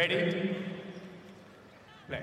[0.00, 0.56] Ready?
[2.08, 2.20] Play.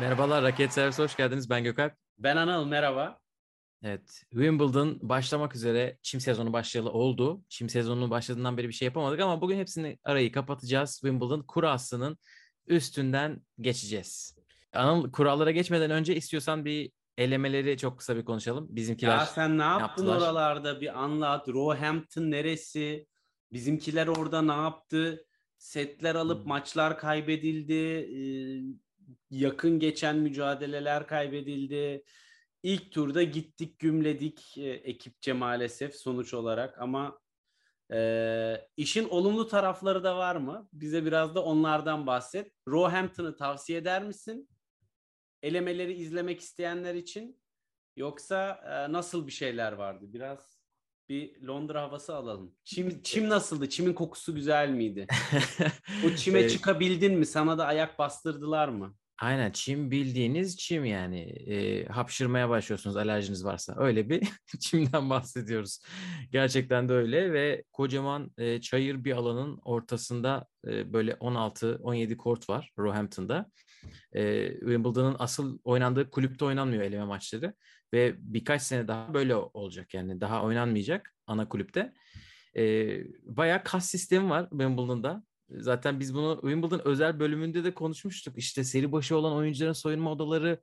[0.00, 1.50] Merhabalar Raket Servisi hoş geldiniz.
[1.50, 1.92] Ben Gökalp.
[2.18, 3.18] Ben Anıl merhaba.
[3.82, 7.42] Evet, Wimbledon başlamak üzere çim sezonu başlayalı oldu.
[7.48, 10.92] Çim sezonu başladığından beri bir şey yapamadık ama bugün hepsini arayı kapatacağız.
[10.92, 12.18] Wimbledon kurasının
[12.66, 14.36] üstünden geçeceğiz.
[14.72, 18.66] Anıl kurallara geçmeden önce istiyorsan bir elemeleri çok kısa bir konuşalım.
[18.70, 20.16] Bizimkiler Ya sen ne yaptın yaptılar.
[20.16, 21.48] oralarda bir anlat.
[21.48, 23.06] Roehampton neresi?
[23.52, 25.26] Bizimkiler orada ne yaptı?
[25.58, 26.48] Setler alıp Hmm.
[26.48, 27.74] maçlar kaybedildi.
[27.74, 28.62] Ee,
[29.30, 32.04] yakın geçen mücadeleler kaybedildi.
[32.62, 37.18] İlk turda gittik gümledik e, ekipçe maalesef sonuç olarak ama
[37.92, 40.68] e, işin olumlu tarafları da var mı?
[40.72, 42.52] Bize biraz da onlardan bahset.
[42.68, 44.48] Roehampton'ı tavsiye eder misin?
[45.42, 47.40] Elemeleri izlemek isteyenler için
[47.96, 50.04] yoksa e, nasıl bir şeyler vardı?
[50.08, 50.58] Biraz
[51.08, 52.54] bir Londra havası alalım.
[52.64, 53.68] Çim çim nasıldı?
[53.68, 55.06] Çimin kokusu güzel miydi?
[56.06, 57.26] O çime Ee, çıkabildin mi?
[57.26, 58.94] Sana da ayak bastırdılar mı?
[59.20, 64.28] Aynen çim bildiğiniz çim yani e, hapşırmaya başlıyorsunuz alerjiniz varsa öyle bir
[64.60, 65.80] çimden bahsediyoruz.
[66.30, 72.72] Gerçekten de öyle ve kocaman e, çayır bir alanın ortasında e, böyle 16-17 kort var
[72.78, 73.50] Roehampton'da.
[74.12, 77.54] E, Wimbledon'ın asıl oynandığı kulüpte oynanmıyor eleme maçları
[77.92, 81.92] ve birkaç sene daha böyle olacak yani daha oynanmayacak ana kulüpte.
[82.56, 85.22] E, bayağı kas sistemi var Wimbledon'da.
[85.50, 88.38] Zaten biz bunu Wimbledon özel bölümünde de konuşmuştuk.
[88.38, 90.60] İşte seri başı olan oyuncuların soyunma odaları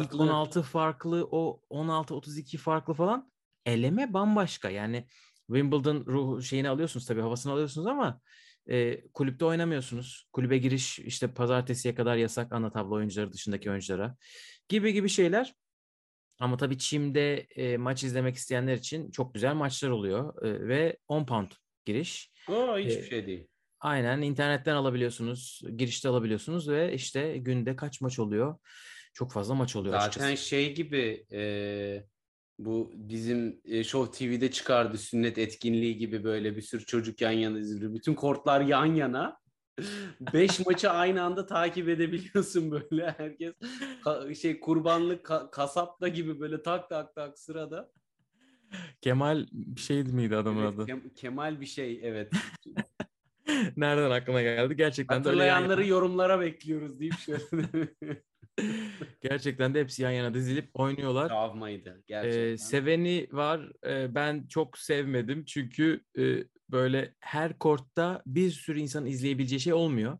[0.00, 0.22] ilk Farklı.
[0.22, 3.30] 16 farklı, o 16-32 farklı falan.
[3.66, 4.70] Eleme bambaşka.
[4.70, 5.06] Yani
[5.46, 8.20] Wimbledon ruhu şeyini alıyorsunuz tabii havasını alıyorsunuz ama
[8.68, 10.28] e, kulüpte oynamıyorsunuz.
[10.32, 14.16] Kulübe giriş işte pazartesiye kadar yasak ana tablo oyuncuları dışındaki oyunculara
[14.68, 15.54] gibi gibi şeyler.
[16.40, 21.26] Ama tabii Çim'de e, maç izlemek isteyenler için çok güzel maçlar oluyor E, ve 10
[21.26, 21.50] pound
[21.84, 22.32] giriş.
[22.48, 23.46] O hiçbir Ee, şey değil.
[23.80, 28.58] Aynen internetten alabiliyorsunuz, girişte alabiliyorsunuz ve işte günde kaç maç oluyor?
[29.14, 30.48] Çok fazla maç oluyor Zaten açıkçası.
[30.48, 31.40] şey gibi e,
[32.58, 37.58] bu bizim e, Show TV'de çıkardı sünnet etkinliği gibi böyle bir sürü çocuk yan yana
[37.58, 37.94] izliyor.
[37.94, 39.38] Bütün kortlar yan yana.
[40.32, 43.54] Beş maçı aynı anda takip edebiliyorsun böyle herkes
[44.04, 47.90] ka- şey kurbanlık ka- kasapta gibi böyle tak tak tak sırada.
[49.00, 50.86] Kemal bir şeydi miydi adamın Evet, adı?
[50.86, 52.32] Kem- Kemal bir şey evet.
[53.76, 54.76] Nereden aklına geldi?
[54.76, 57.94] Gerçekten de öyle yan Hatırlayanları yana- yorumlara bekliyoruz deyip şöyle.
[59.20, 61.28] gerçekten de hepsi yan yana dizilip oynuyorlar.
[61.28, 62.56] Travmaydı Ee, gerçekten.
[62.56, 63.72] seveni var.
[63.86, 70.18] Ee, ben çok sevmedim çünkü e, böyle her kortta bir sürü insan izleyebileceği şey olmuyor.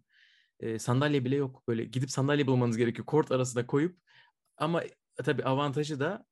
[0.60, 1.62] Ee, sandalye bile yok.
[1.68, 3.06] Böyle gidip sandalye bulmanız gerekiyor.
[3.06, 3.98] Kort arasında koyup
[4.56, 4.82] ama
[5.16, 6.24] tabii avantajı da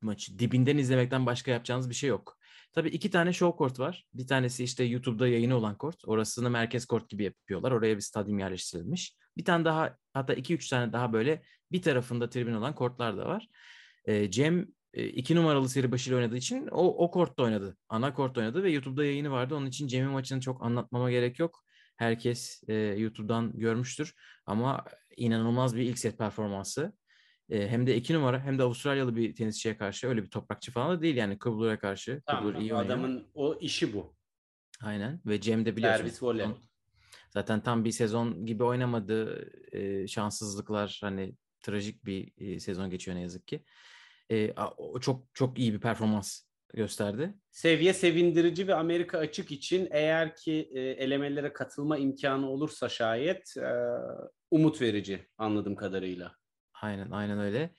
[0.00, 2.38] maçı dibinden izlemekten başka yapacağınız bir şey yok.
[2.72, 4.06] Tabii iki tane show kort var.
[4.14, 5.96] Bir tanesi işte YouTube'da yayını olan kort.
[6.06, 7.72] Orasını merkez kort gibi yapıyorlar.
[7.72, 9.16] Oraya bir stadyum yerleştirilmiş.
[9.36, 13.26] Bir tane daha hatta iki üç tane daha böyle bir tarafında tribün olan kortlar da
[13.26, 13.48] var.
[14.04, 17.76] Ee, Cem e, iki numaralı seri başıyla oynadığı için o, o kortta oynadı.
[17.88, 19.54] Ana kortta oynadı ve YouTube'da yayını vardı.
[19.54, 21.64] Onun için Cem'in maçını çok anlatmama gerek yok.
[21.96, 24.14] Herkes e, YouTube'dan görmüştür.
[24.46, 24.84] Ama
[25.16, 26.92] inanılmaz bir ilk set performansı.
[27.50, 30.98] E, hem de iki numara hem de Avustralyalı bir tenisçiye karşı öyle bir toprakçı falan
[30.98, 32.22] da değil yani Kıblur'a karşı.
[32.26, 32.86] Tamam, Kıblur iyi oynuyor.
[32.86, 34.16] adamın o işi bu.
[34.82, 35.98] Aynen ve Cem de biliyorsun.
[35.98, 36.46] Servis voley.
[36.46, 36.58] son-
[37.32, 39.50] Zaten tam bir sezon gibi oynamadı.
[39.72, 43.64] E, şanssızlıklar hani trajik bir e, sezon geçiyor ne yazık ki.
[44.30, 46.42] E, o çok çok iyi bir performans
[46.74, 47.34] gösterdi.
[47.50, 53.72] Seviye sevindirici ve Amerika açık için eğer ki e, elemelere katılma imkanı olursa şayet e,
[54.50, 56.34] umut verici anladığım kadarıyla.
[56.82, 57.74] Aynen aynen öyle.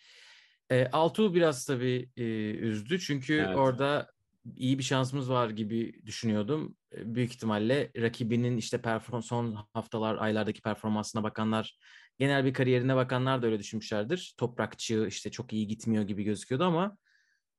[0.69, 3.57] E, Altuğ biraz tabii e, üzdü çünkü Evet.
[3.57, 4.11] orada
[4.55, 6.77] iyi bir şansımız var gibi düşünüyordum.
[6.97, 11.77] Büyük ihtimalle rakibinin işte perform son haftalar, aylardaki performansına bakanlar,
[12.19, 14.35] genel bir kariyerine bakanlar da öyle düşünmüşlerdir.
[14.37, 16.97] Toprakçı işte çok iyi gitmiyor gibi gözüküyordu ama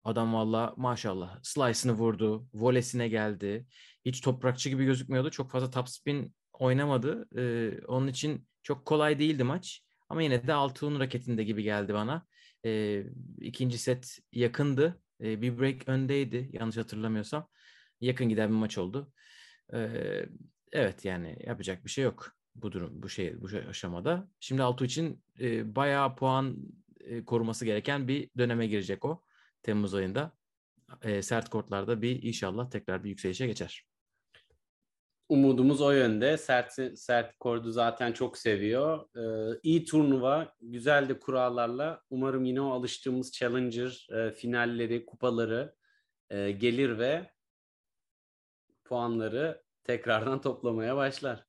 [0.04, 3.66] adam valla maşallah slice'ını vurdu, volesine geldi.
[4.04, 5.30] Hiç toprakçı gibi gözükmüyordu.
[5.30, 7.28] Çok fazla topspin oynamadı.
[7.38, 9.82] E, onun için çok kolay değildi maç.
[10.08, 12.26] Ama yine de Altuğ'un raketinde gibi geldi bana.
[12.64, 13.02] E,
[13.40, 15.00] ikinci set yakındı.
[15.20, 17.48] E, bir break öndeydi yanlış hatırlamıyorsam.
[18.00, 19.12] Yakın giden bir maç oldu.
[20.72, 24.28] Evet yani yapacak bir şey yok bu durum bu şey bu şey aşamada.
[24.40, 26.56] Şimdi Altuğ için e, bayağı puan
[27.00, 29.22] e, koruması gereken bir döneme girecek o
[29.62, 30.32] Temmuz ayında.
[31.02, 33.86] E, sert kortlarda bir inşallah tekrar bir yükselişe geçer.
[35.28, 36.38] Umudumuz o yönde.
[36.38, 39.16] Sert, sert kordu zaten çok seviyor.
[39.16, 42.02] Ee, iyi turnuva, güzel de kurallarla.
[42.10, 45.74] Umarım yine o alıştığımız Challenger e, finalleri, kupaları
[46.30, 47.33] e, gelir ve
[48.84, 51.44] puanları tekrardan toplamaya başlar.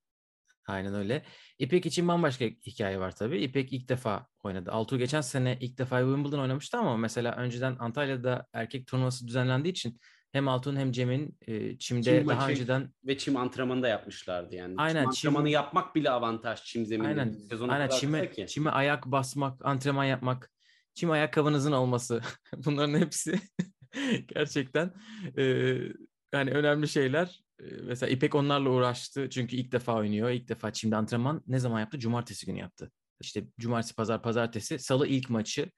[0.68, 1.24] Aynen öyle.
[1.60, 3.38] İpek için bambaşka hikaye var tabii.
[3.40, 4.72] İpek ilk defa oynadı.
[4.72, 10.00] Altuğ geçen sene ilk defa Wimbledon oynamıştı ama mesela önceden Antalya'da erkek turnuvası düzenlendiği için
[10.32, 14.56] hem Altuğ'un hem Cem'in e, çimde Çim daha maçı önceden ve çim antrenmanı da yapmışlardı
[14.56, 14.76] yani.
[14.78, 17.22] Aynen, Çim antrenmanı çim- yapmak bile avantaj çim zemininde.
[17.22, 18.46] aynen Sezon o aynen çime, ki.
[18.48, 20.52] çime ayak basmak, antrenman yapmak,
[20.94, 22.22] çim ayakkabınızın olması
[22.66, 23.40] bunların hepsi
[24.28, 24.94] gerçekten
[25.38, 25.76] e,
[26.36, 27.42] yani önemli şeyler.
[27.60, 30.30] E, mesela İpek onlarla uğraştı çünkü ilk defa oynuyor.
[30.30, 32.00] İlk defa çimde antrenman ne zaman yaptı?
[32.00, 32.92] Cumartesi günü yaptı.
[33.22, 35.72] İşte cumartesi, pazar, pazartesi, salı ilk maçı.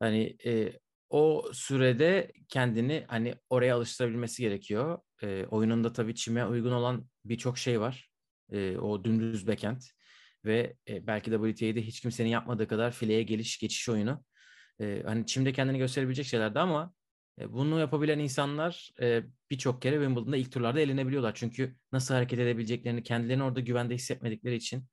[0.00, 0.72] Hani e,
[1.10, 4.98] o sürede kendini hani oraya alıştırabilmesi gerekiyor.
[5.22, 8.10] E, oyununda tabii çime uygun olan birçok şey var.
[8.52, 9.80] E, o dümdüz backhand
[10.44, 14.24] ve e, belki WTA'de hiç kimsenin yapmadığı kadar fileye geliş geçiş oyunu.
[14.80, 16.94] E, hani çimde kendini gösterebilecek şeylerdi ama
[17.48, 21.34] bunu yapabilen insanlar e, birçok kere Wimbledon'da ilk turlarda elenebiliyorlar.
[21.34, 24.84] Çünkü nasıl hareket edebileceklerini kendilerini orada güvende hissetmedikleri için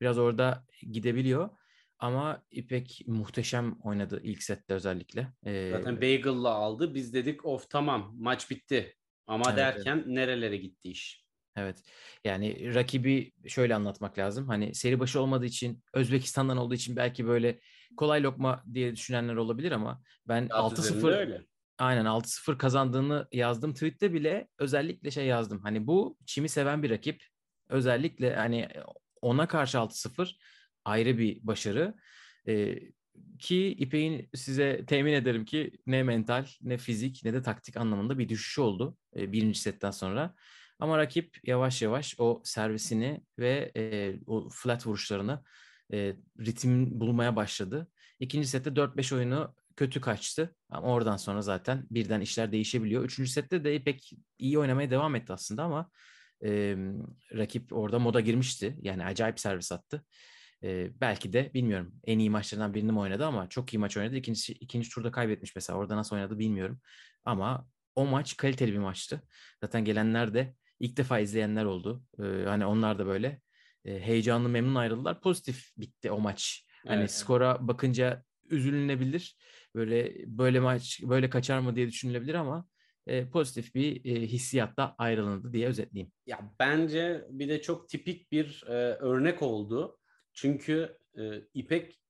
[0.00, 1.50] biraz orada gidebiliyor.
[1.98, 5.32] Ama İpek muhteşem oynadı ilk sette özellikle.
[5.46, 6.94] E, Zaten Bagel'la aldı.
[6.94, 8.94] Biz dedik of tamam maç bitti.
[9.26, 11.26] Ama Evet, derken nerelere gitti iş?
[11.56, 11.82] Evet.
[12.24, 14.48] Yani rakibi şöyle anlatmak lazım.
[14.48, 17.60] Hani seri başı olmadığı için Özbekistan'dan olduğu için belki böyle
[17.96, 21.46] kolay lokma diye düşünenler olabilir ama ben Kağıt üzerinde 6-0 öyle.
[21.78, 25.60] Aynen 6-0 kazandığını yazdım tweette bile özellikle şey yazdım.
[25.62, 27.24] Hani bu çimi seven bir rakip.
[27.68, 28.68] Özellikle hani
[29.22, 30.36] ona karşı 6-0
[30.84, 31.94] ayrı bir başarı.
[32.48, 32.78] Ee,
[33.38, 38.28] ki İpek'in size temin ederim ki ne mental ne fizik ne de taktik anlamında bir
[38.28, 40.34] düşüşü oldu e, birinci setten sonra.
[40.78, 45.42] Ama rakip yavaş yavaş o servisini ve e, o flat vuruşlarını
[45.92, 47.90] e, ritim bulmaya başladı.
[48.20, 50.54] İkinci sette 4-5 oyunu kötü kaçtı.
[50.70, 53.04] Ama oradan sonra zaten birden işler değişebiliyor.
[53.04, 55.90] Üçüncü sette de pek iyi oynamaya devam etti aslında ama
[56.44, 56.76] e,
[57.34, 58.78] rakip orada moda girmişti.
[58.82, 60.04] Yani acayip servis attı.
[60.62, 64.16] E, belki de bilmiyorum en iyi maçlarından birini mi oynadı ama çok iyi maç oynadı.
[64.16, 65.78] İkinci, ikinci turda kaybetmiş mesela.
[65.78, 66.80] Orada nasıl oynadı bilmiyorum.
[67.24, 69.22] Ama o maç kaliteli bir maçtı.
[69.60, 72.04] Zaten gelenler de ilk defa izleyenler oldu.
[72.18, 73.40] Ee, hani onlar da böyle
[73.84, 75.20] e, heyecanlı memnun ayrıldılar.
[75.20, 76.66] Pozitif bitti o maç.
[76.86, 77.10] Hani Evet.
[77.10, 79.36] skora bakınca üzülünebilir.
[79.76, 82.66] Böyle böyle maç böyle kaçar mı diye düşünülebilir ama
[83.06, 86.12] e, pozitif bir e, hissiyatla ayrılındı diye özetleyeyim.
[86.26, 89.98] Ya bence bir de çok tipik bir e, örnek oldu.
[90.32, 91.22] Çünkü e,
[91.54, 92.00] İpek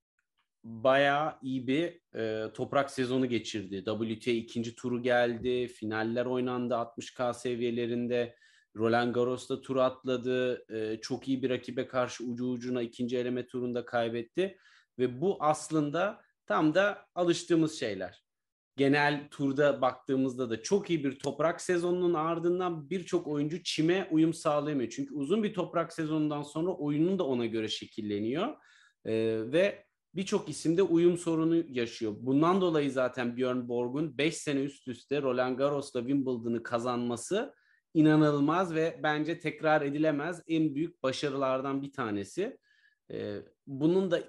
[0.64, 3.84] bayağı iyi bir e, toprak sezonu geçirdi.
[3.84, 5.68] WTA ikinci turu geldi.
[5.68, 8.36] Finaller oynandı 60K seviyelerinde.
[8.76, 10.66] Roland Garros'ta tur atladı.
[10.74, 14.58] E, çok iyi bir rakibe karşı ucu ucuna ikinci eleme turunda kaybetti.
[14.98, 18.26] Ve bu aslında tam da alıştığımız şeyler.
[18.76, 24.90] Genel turda baktığımızda da çok iyi bir toprak sezonunun ardından birçok oyuncu çime uyum sağlayamıyor.
[24.90, 28.48] Çünkü uzun bir toprak sezonundan sonra oyunun da ona göre şekilleniyor.
[29.04, 29.12] E,
[29.52, 32.14] ve birçok isimde uyum sorunu yaşıyor.
[32.20, 37.54] Bundan dolayı zaten Björn Borg'un 5 sene üst üste Roland Garros'la Wimbledon'ı kazanması
[37.94, 42.58] inanılmaz ve bence tekrar edilemez en büyük başarılardan bir tanesi.
[43.10, 44.22] Ee, bunun da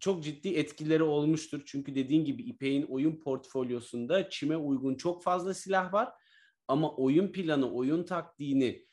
[0.00, 1.62] çok ciddi etkileri olmuştur.
[1.66, 6.12] Çünkü dediğin gibi İpek'in oyun portfolyosunda çime uygun çok fazla silah var.
[6.68, 8.86] Ama oyun planı, oyun taktiğini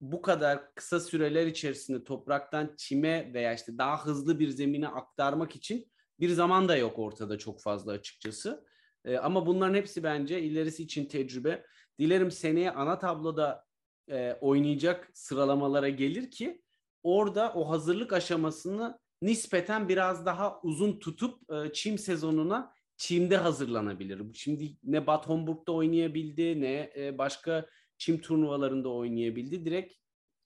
[0.00, 5.92] bu kadar kısa süreler içerisinde topraktan çime veya işte daha hızlı bir zemine aktarmak için
[6.20, 8.66] bir zaman da yok ortada çok fazla açıkçası.
[9.04, 11.66] Ee, ama bunların hepsi bence ilerisi için tecrübe.
[11.98, 13.64] Dilerim seneye ana tabloda
[14.10, 16.62] e, oynayacak sıralamalara gelir ki
[17.02, 24.34] orada o hazırlık aşamasını nispeten biraz daha uzun tutup e, çim sezonuna çimde hazırlanabilir.
[24.34, 27.66] Şimdi ne Bad Homburg'da oynayabildi ne e, başka
[27.98, 29.64] çim turnuvalarında oynayabildi.
[29.64, 29.94] Direkt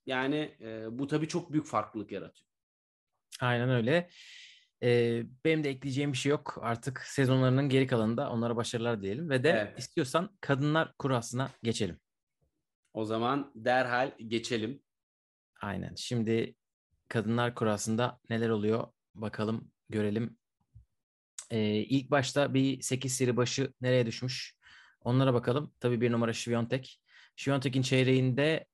[0.05, 2.47] yani e, bu tabii çok büyük farklılık yaratıyor.
[3.41, 4.09] Aynen öyle.
[4.83, 6.57] Ee, benim de ekleyeceğim bir şey yok.
[6.61, 9.79] Artık sezonlarının geri kalanında onlara başarılar diyelim ve de Evet.
[9.79, 11.99] istiyorsan kadınlar kurasına geçelim.
[12.93, 14.81] O zaman derhal geçelim.
[15.61, 15.95] Aynen.
[15.95, 16.55] Şimdi
[17.09, 20.37] kadınlar kurasında neler oluyor bakalım görelim.
[21.51, 24.57] Ee, ilk başta bir 8 seri başı nereye düşmüş?
[25.01, 25.73] Onlara bakalım.
[25.79, 27.01] Tabii bir numara Şviyontek.
[27.35, 28.65] Şviyontek'in çeyreğinde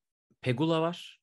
[0.41, 1.21] Pegula var.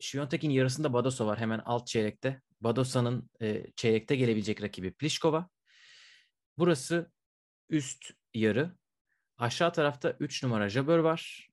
[0.00, 2.40] Şviyontek'in yarısında Badosa var hemen alt çeyrekte.
[2.60, 5.48] Badosa'nın e, çeyrekte gelebilecek rakibi Pliskova.
[6.58, 7.12] Burası
[7.70, 8.76] üst yarı.
[9.38, 11.48] Aşağı tarafta 3 numara Jabeur var.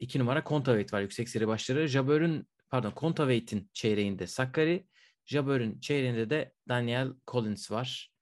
[0.00, 1.88] 2 numara Kontaveit var yüksek seri başları.
[1.88, 4.86] Jabeur'ün pardon Kontaveit'in çeyreğinde Sakkari.
[5.24, 8.12] Jabeur'ün çeyreğinde de Daniel Collins var.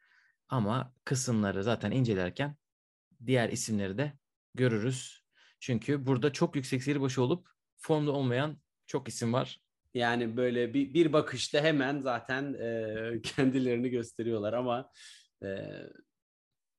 [0.48, 2.56] Ama kısımları zaten incelerken
[3.26, 4.12] diğer isimleri de
[4.54, 5.24] görürüz.
[5.60, 9.60] Çünkü burada çok yüksek seri başı olup formda olmayan çok isim var.
[9.94, 14.90] Yani böyle bir, bir bakışta hemen zaten e, kendilerini gösteriyorlar ama
[15.42, 15.48] e,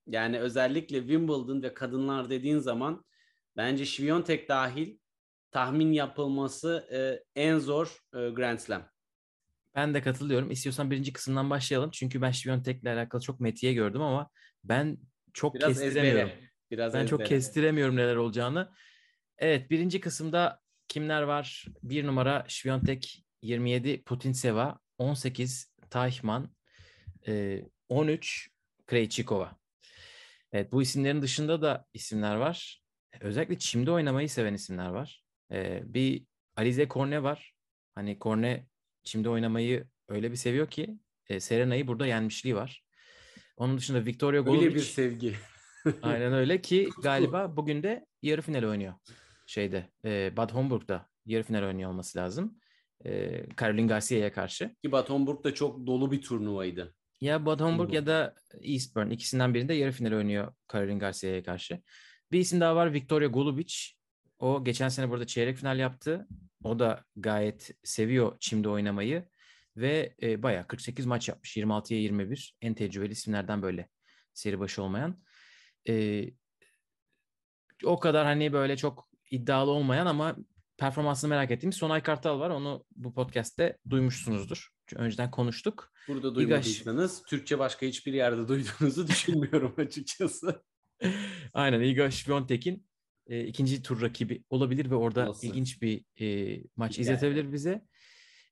[0.08, 3.06] yani özellikle Wimbledon ve kadınlar dediğin zaman
[3.58, 4.98] bence Şviyontek dahil
[5.52, 8.90] tahmin yapılması e, en zor e, Grand Slam.
[9.76, 10.52] Ben de katılıyorum.
[10.52, 11.92] İstiyorsan birinci kısımdan başlayalım.
[11.92, 14.30] Çünkü ben Şviyontek'le alakalı çok metiye gördüm ama
[14.64, 14.98] ben
[15.34, 16.30] çok Biraz kestiremiyorum.
[16.30, 16.50] ezbere.
[16.72, 17.30] Biraz ben çok ezbere.
[17.38, 18.72] kestiremiyorum neler olacağını.
[19.38, 21.66] Evet birinci kısımda kimler var?
[21.84, 26.56] Bir numara Şviyontek 27 Putintseva 18 Taychman
[27.28, 28.50] e, 13
[28.88, 29.60] Krejcikova.
[30.52, 32.84] Evet bu isimlerin dışında da isimler var.
[33.22, 35.24] Özellikle çimde oynamayı seven isimler var.
[35.52, 36.26] E, bir
[36.56, 37.54] Alize Korne var.
[37.96, 38.68] Hani Korne
[39.04, 40.98] çimde oynamayı öyle bir seviyor ki
[41.30, 42.84] e, Serena'yı burada yenmişliği var.
[43.58, 44.76] Onun dışında Victoria Öyle Golubic.
[44.76, 45.36] bir sevgi.
[46.02, 48.94] Aynen öyle ki galiba bugün de yarı final oynuyor.
[49.48, 52.58] Şeyde e, Bad Homburg'da yarı final oynuyor olması lazım.
[53.06, 54.76] E, Caroline Garcia'ya karşı.
[54.84, 56.96] Ki Bad Homburg da çok dolu bir turnuvaydı.
[57.22, 57.94] Ya Bad Homburg Homburg.
[57.94, 61.82] ya da Eastbourne ikisinden birinde yarı final oynuyor Caroline Garcia'ya karşı.
[62.32, 63.76] Bir isim daha var Victoria Golubic.
[64.40, 66.28] O geçen sene burada çeyrek final yaptı.
[66.64, 69.30] O da gayet seviyor çimde oynamayı
[69.78, 71.58] ve e, bayağı 48 maç yapmış.
[71.58, 72.58] 26'ya 21.
[72.62, 73.90] En tecrübeli isimlerden böyle
[74.34, 75.24] seri başı olmayan.
[75.90, 76.26] E,
[77.84, 80.36] o kadar hani böyle çok iddialı olmayan ama
[80.78, 82.50] performansını merak ettiğimiz Sonay Kartal var.
[82.50, 84.70] Onu bu podcast'te duymuşsunuzdur.
[84.96, 85.94] Önceden konuştuk.
[86.08, 90.64] Burada duymadıysanız Türkçe başka hiçbir yerde duyduğunuzu düşünmüyorum açıkçası.
[91.54, 92.89] Aynen Iga Świątek'in
[93.30, 95.48] e, ikinci tur rakibi olabilir ve orada Nasıl?
[95.48, 97.04] ilginç bir e, maç Hikaye.
[97.04, 97.82] izletebilir bize.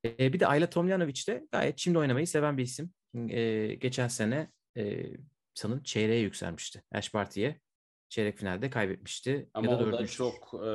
[0.06, 2.94] E, bir de Ayla Tomljanovic de gayet şimdi oynamayı seven bir isim.
[3.30, 5.04] E, geçen sene e,
[5.54, 6.84] sanırım çeyreğe yükselmişti.
[6.92, 7.60] Ash Barty'ye.
[8.10, 9.50] Çeyrek finalde kaybetmişti.
[9.54, 10.72] Ama ya da o da çok e,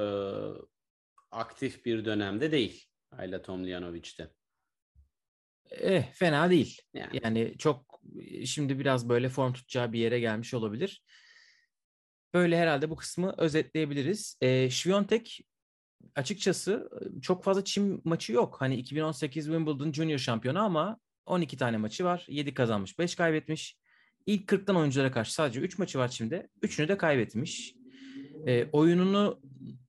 [1.30, 2.84] aktif bir dönemde değil.
[3.10, 4.30] Ayla Tomljanovic'te.
[5.70, 6.80] Eh, fena değil.
[6.94, 7.20] Yani.
[7.24, 8.00] Yani çok
[8.44, 11.02] şimdi biraz böyle form tutacağı bir yere gelmiş olabilir.
[12.34, 14.38] Böyle herhalde bu kısmı özetleyebiliriz.
[14.40, 15.40] E, Świątek
[16.14, 16.90] açıkçası
[17.22, 18.56] çok fazla çim maçı yok.
[18.60, 22.24] Hani 2018 Wimbledon Junior şampiyonu ama 12 tane maçı var.
[22.28, 23.76] 7 kazanmış, 5 kaybetmiş.
[24.26, 26.48] İlk 40'tan oyunculara karşı sadece 3 maçı var şimdi.
[26.62, 27.74] 3'ünü de kaybetmiş.
[28.46, 29.40] E, oyununu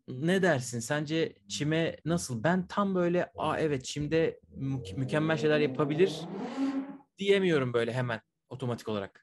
[0.08, 0.80] ne dersin?
[0.80, 2.44] Sence çime nasıl?
[2.44, 6.20] Ben tam böyle Aa, evet çimde mü- mükemmel şeyler yapabilir
[7.18, 9.23] diyemiyorum böyle hemen otomatik olarak.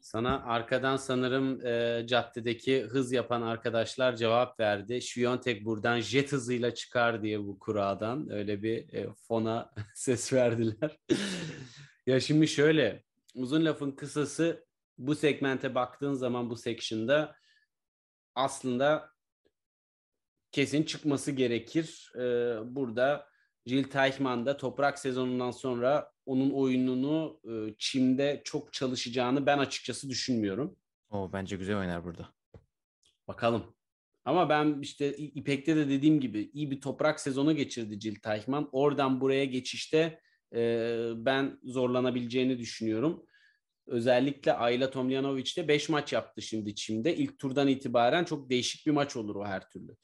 [0.00, 5.02] Sana arkadan sanırım e, caddedeki hız yapan arkadaşlar cevap verdi.
[5.02, 8.30] Şviyontek buradan jet hızıyla çıkar diye bu kuradan.
[8.30, 10.98] Öyle bir e, fona ses verdiler.
[12.06, 13.04] ya şimdi şöyle
[13.34, 14.64] uzun lafın kısası
[14.98, 17.36] bu segmente baktığın zaman bu section'da
[18.34, 19.10] aslında
[20.52, 22.12] kesin çıkması gerekir.
[22.16, 22.20] E,
[22.74, 23.26] burada
[23.66, 30.76] Jill Teichmann da toprak sezonundan sonra onun oyununu e, çimde çok çalışacağını ben açıkçası düşünmüyorum.
[31.10, 32.28] O bence güzel oynar burada.
[33.28, 33.74] Bakalım.
[34.24, 38.68] Ama ben işte İpek'te de dediğim gibi iyi bir toprak sezonu geçirdi Jill Teichmann.
[38.72, 40.20] Oradan buraya geçişte
[40.54, 40.60] e,
[41.16, 43.26] ben zorlanabileceğini düşünüyorum.
[43.86, 47.16] Özellikle Ayla Tomljanovic de 5 maç yaptı şimdi çimde.
[47.16, 49.96] İlk turdan itibaren çok değişik bir maç olur o her türlü.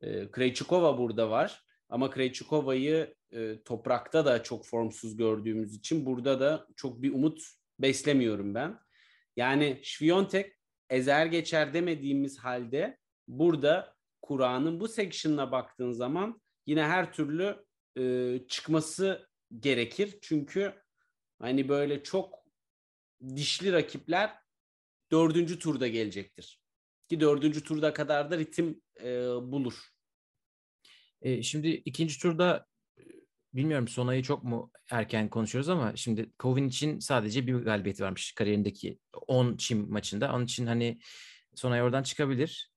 [0.00, 1.64] E, Krejcikova burada var.
[1.88, 7.42] Ama Krejcikova'yı e, toprakta da çok formsuz gördüğümüz için burada da çok bir umut
[7.78, 8.78] beslemiyorum ben.
[9.36, 10.52] Yani Świątek
[10.90, 12.98] ezer geçer demediğimiz halde
[13.28, 17.64] burada Kur'an'ın bu section'ına baktığın zaman yine her türlü
[17.98, 19.28] e, çıkması
[19.60, 20.18] gerekir.
[20.22, 20.74] Çünkü
[21.38, 22.38] hani böyle çok
[23.36, 24.38] dişli rakipler
[25.12, 26.62] dördüncü turda gelecektir.
[27.08, 29.06] Ki dördüncü turda kadar da ritim e,
[29.52, 29.88] bulur.
[31.22, 32.66] E, şimdi ikinci turda
[33.54, 38.98] bilmiyorum Sonay'ı çok mu erken konuşuyoruz ama şimdi Kovin için sadece bir galibiyeti varmış kariyerindeki
[39.26, 40.32] 10 çim maçında.
[40.34, 40.98] Onun için hani
[41.54, 42.72] Sonay oradan çıkabilir.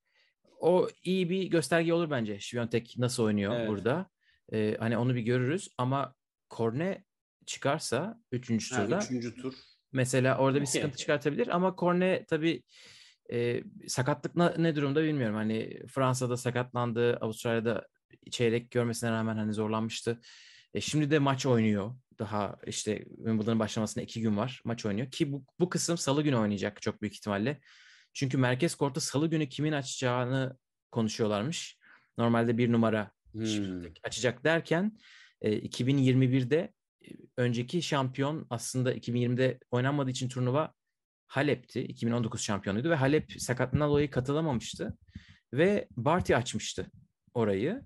[0.60, 2.34] O iyi bir gösterge olur bence.
[2.38, 3.68] Świątek nasıl oynuyor Evet.
[3.68, 4.10] burada.
[4.52, 6.14] E, hani onu bir görürüz ama
[6.48, 7.04] Korne
[7.46, 8.72] çıkarsa 3.
[8.72, 9.54] Ha, turda üçüncü tur.
[9.92, 12.62] mesela orada bir sıkıntı çıkartabilir ama Korne tabii
[13.32, 15.36] e, sakatlık na- ne durumda bilmiyorum.
[15.36, 17.86] Hani Fransa'da sakatlandı, Avustralya'da
[18.30, 20.20] çeyrek görmesine rağmen hani zorlanmıştı.
[20.76, 21.94] E, şimdi de maç oynuyor.
[22.18, 24.62] Daha işte Wimbledon'ın başlamasına iki gün var.
[24.64, 27.60] Maç oynuyor ki bu, bu kısım salı günü oynayacak çok büyük ihtimalle.
[28.14, 30.56] Çünkü merkez kortta salı günü kimin açacağını
[30.90, 31.78] konuşuyorlarmış.
[32.18, 33.82] Normalde bir numara Hmm.
[34.02, 34.98] Açacak derken
[35.40, 36.72] e, 2021'de
[37.04, 40.72] e, önceki şampiyon aslında 2020'de oynanmadığı için turnuva
[41.26, 41.80] Halep'ti.
[41.80, 44.98] 2019 şampiyonuydu ve Halep sakatlığından dolayı katılamamıştı.
[45.52, 46.90] ve Barty açmıştı
[47.34, 47.82] orayı.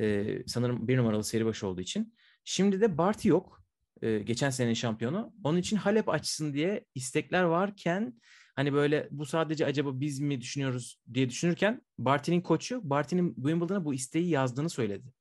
[0.00, 2.14] Ee, sanırım bir numaralı seri başı olduğu için.
[2.48, 3.62] Şimdi de Barty yok.
[4.02, 5.32] Ee, geçen senenin şampiyonu.
[5.44, 8.20] Onun için Halep açsın diye istekler varken
[8.56, 13.94] hani böyle bu sadece acaba biz mi düşünüyoruz diye düşünürken Barty'nin koçu Barty'nin Wimbledon'a bu
[13.94, 15.12] isteği yazdığını söyledi.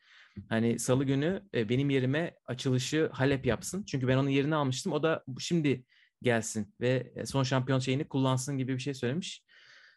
[0.50, 3.84] Hani salı günü e, benim yerime açılışı Halep yapsın.
[3.84, 4.94] Çünkü ben onun yerini almıştım.
[4.94, 5.86] O da şimdi
[6.22, 9.44] gelsin ve e, son şampiyon şeyini kullansın gibi bir şey söylemiş.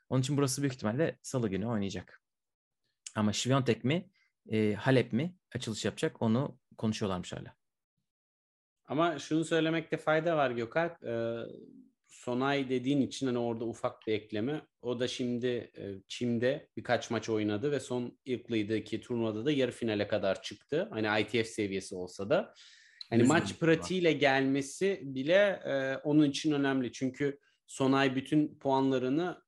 [0.09, 2.23] Onun için burası büyük ihtimalle salı günü oynayacak.
[3.15, 4.11] Ama Şiviyontek mi,
[4.51, 7.55] e, Halep mi açılış yapacak onu konuşuyorlarmış hala.
[8.87, 11.05] Ama şunu söylemekte fayda var Gökalp.
[11.05, 11.39] Ee,
[12.09, 14.63] Sonay dediğin için hani orada ufak bir ekleme.
[14.83, 15.47] O da şimdi
[15.79, 20.89] e, Çim'de birkaç maç oynadı ve son Ilkley'deki turnuvada da yarı finale kadar çıktı.
[20.91, 22.55] Hani ITF seviyesi olsa da.
[23.11, 26.93] Hani maç pratiğiyle gelmesi bile e, onun için önemli.
[26.93, 29.43] Çünkü Sonay bütün puanlarını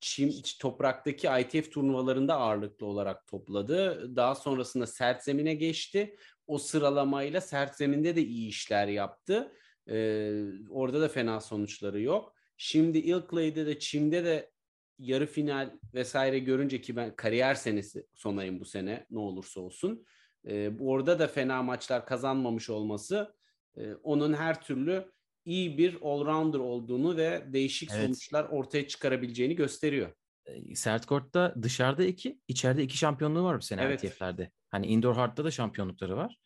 [0.00, 4.16] Çim topraktaki ITF turnuvalarında ağırlıklı olarak topladı.
[4.16, 6.16] Daha sonrasında sert zemine geçti.
[6.46, 9.52] O sıralamayla sert zeminde de iyi işler yaptı.
[9.90, 12.34] Ee, orada da fena sonuçları yok.
[12.56, 14.50] Şimdi Ilkley'de de Çim'de de
[14.98, 20.04] yarı final vesaire görünce ki ben kariyer senesi sonayım bu sene ne olursa olsun.
[20.44, 23.34] Ee, orada da fena maçlar kazanmamış olması
[23.76, 25.12] e, onun her türlü
[25.44, 28.04] iyi bir allrounder olduğunu ve değişik Evet.
[28.04, 30.12] sonuçlar ortaya çıkarabileceğini gösteriyor.
[30.46, 34.04] E, Sert Court'ta dışarıda iki, içeride iki şampiyonluğu var bu sene Evet.
[34.04, 34.50] ITF'lerde.
[34.70, 36.40] Hani Indoor Hard'da da şampiyonlukları var.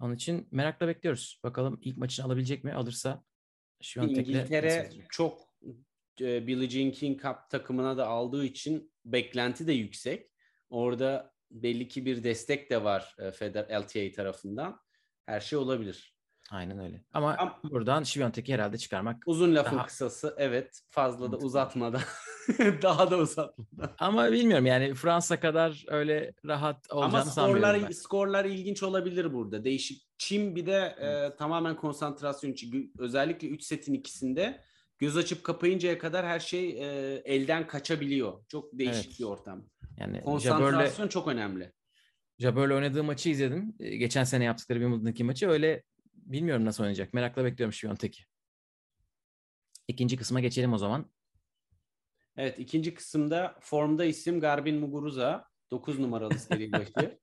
[0.00, 1.40] Onun için merakla bekliyoruz.
[1.44, 2.72] Bakalım ilk maçını alabilecek mi?
[2.72, 3.24] Alırsa
[3.80, 5.06] Şiviyontek'le İngiltere nasıl olacak?
[5.10, 5.40] çok
[6.20, 10.30] e, Billie Jean King Cup takımına da aldığı için beklenti de yüksek.
[10.70, 14.80] Orada belli ki bir destek de var e, Feder LTA tarafından.
[15.26, 16.15] Her şey olabilir.
[16.50, 17.04] Aynen öyle.
[17.12, 19.22] Ama Ama- buradan Şiviyontek'i herhalde çıkarmak.
[19.26, 22.00] Uzun lafın Daha- kısası evet fazla da uzatmadan
[22.82, 23.94] daha da uzatmadan.
[23.98, 27.92] Ama bilmiyorum yani Fransa kadar öyle rahat Ama olacağını sanmıyorum skorlar ben.
[27.92, 29.64] skorlar ilginç olabilir burada.
[29.64, 30.06] Değişik.
[30.18, 34.60] Çin bir de e, tamamen konsantrasyon için özellikle 3 setin ikisinde
[34.98, 38.44] göz açıp kapayıncaya kadar her şey e, elden kaçabiliyor.
[38.48, 39.18] Çok değişik Evet.
[39.20, 39.64] bir ortam.
[39.98, 41.72] Yani Jabber'le Konsantrasyon çok önemli.
[42.38, 43.74] Jabber'le oynadığı maçı izledim.
[43.80, 45.48] E, Geçen sene yaptıkları Wimbledon'daki maçı.
[45.48, 45.82] Öyle
[46.16, 47.14] bilmiyorum nasıl oynayacak.
[47.14, 48.22] Merakla bekliyorum Şiviyontek'i.
[49.88, 51.10] İkinci kısma geçelim o zaman.
[52.36, 55.48] Evet ikinci kısımda formda isim Garbin Muguruza.
[55.70, 57.18] 9 numaralı seri başı.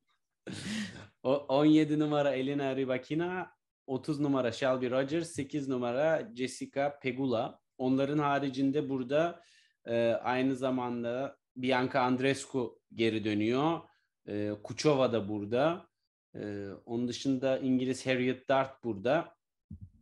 [1.23, 3.51] o, 17 numara Elena Rybakina.
[3.87, 5.29] 30 numara Shelby Rogers.
[5.31, 7.59] 8 numara Jessica Pegula.
[7.77, 9.43] Onların haricinde burada
[9.85, 13.81] e, aynı zamanda Bianca Andreescu geri dönüyor.
[14.27, 15.87] E, Kuchova da burada.
[16.35, 19.35] E, onun dışında İngiliz Harriet Dart burada.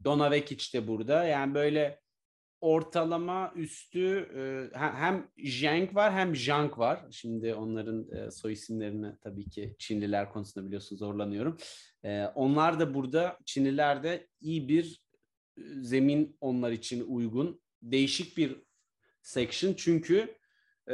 [0.04, 1.24] Donna de burada.
[1.24, 2.02] Yani böyle
[2.62, 4.39] ortalama üstü e,
[4.80, 7.06] he- hem Zhang var hem Zhang var.
[7.12, 11.58] Şimdi onların e, soy isimlerini tabii ki Çinliler konusunda biliyorsun zorlanıyorum.
[12.04, 15.02] E, onlar da burada Çinliler de iyi bir
[15.58, 17.62] e, zemin onlar için uygun.
[17.82, 18.56] Değişik bir
[19.22, 20.36] section çünkü
[20.88, 20.94] e,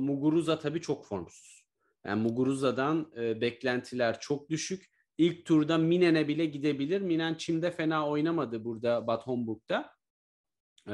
[0.00, 1.59] Muguruza tabii çok formsuz.
[2.06, 4.90] Yani Muguruza'dan e, beklentiler çok düşük.
[5.18, 7.00] İlk turda Minen'e bile gidebilir.
[7.00, 9.90] Minen Çim'de fena oynamadı burada Bad Homburg'da.
[10.88, 10.92] Ee,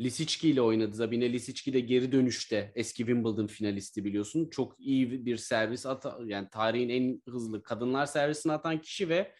[0.00, 0.94] Lisicki ile oynadı.
[0.94, 4.50] Zabine Lisicki de geri dönüşte eski Wimbledon finalisti biliyorsun.
[4.50, 9.32] Çok iyi bir servis ata yani tarihin en hızlı kadınlar servisini atan kişi ve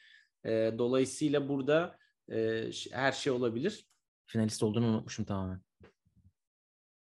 [0.45, 1.99] e, dolayısıyla burada
[2.33, 3.87] e, her şey olabilir.
[4.27, 5.61] Finalist olduğunu unutmuşum tamamen.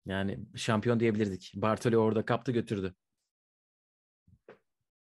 [0.07, 1.53] Yani şampiyon diyebilirdik.
[1.55, 2.95] Bartoli orada kaptı götürdü.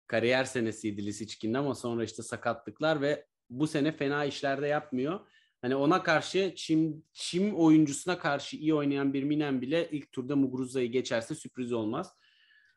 [0.08, 5.20] Kariyer senesiydi Lisicki'nin ama sonra işte sakatlıklar ve bu sene fena işlerde yapmıyor.
[5.62, 10.92] Hani ona karşı Çim, Çim oyuncusuna karşı iyi oynayan bir Minen bile ilk turda Muguruza'yı
[10.92, 12.12] geçerse sürpriz olmaz.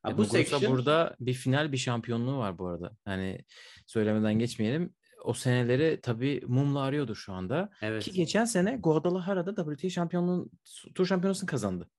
[0.02, 2.98] Ha, Ya bu section burada bir final bir şampiyonluğu var bu arada.
[3.06, 3.46] Hani
[3.88, 4.94] söylemeden geçmeyelim.
[5.24, 7.70] O seneleri tabii mumla arıyordur şu anda.
[7.82, 8.04] evet.
[8.04, 10.52] Ki geçen sene Guadalajara'da WTA şampiyonluğun
[10.96, 11.89] tur şampiyonasını kazandı.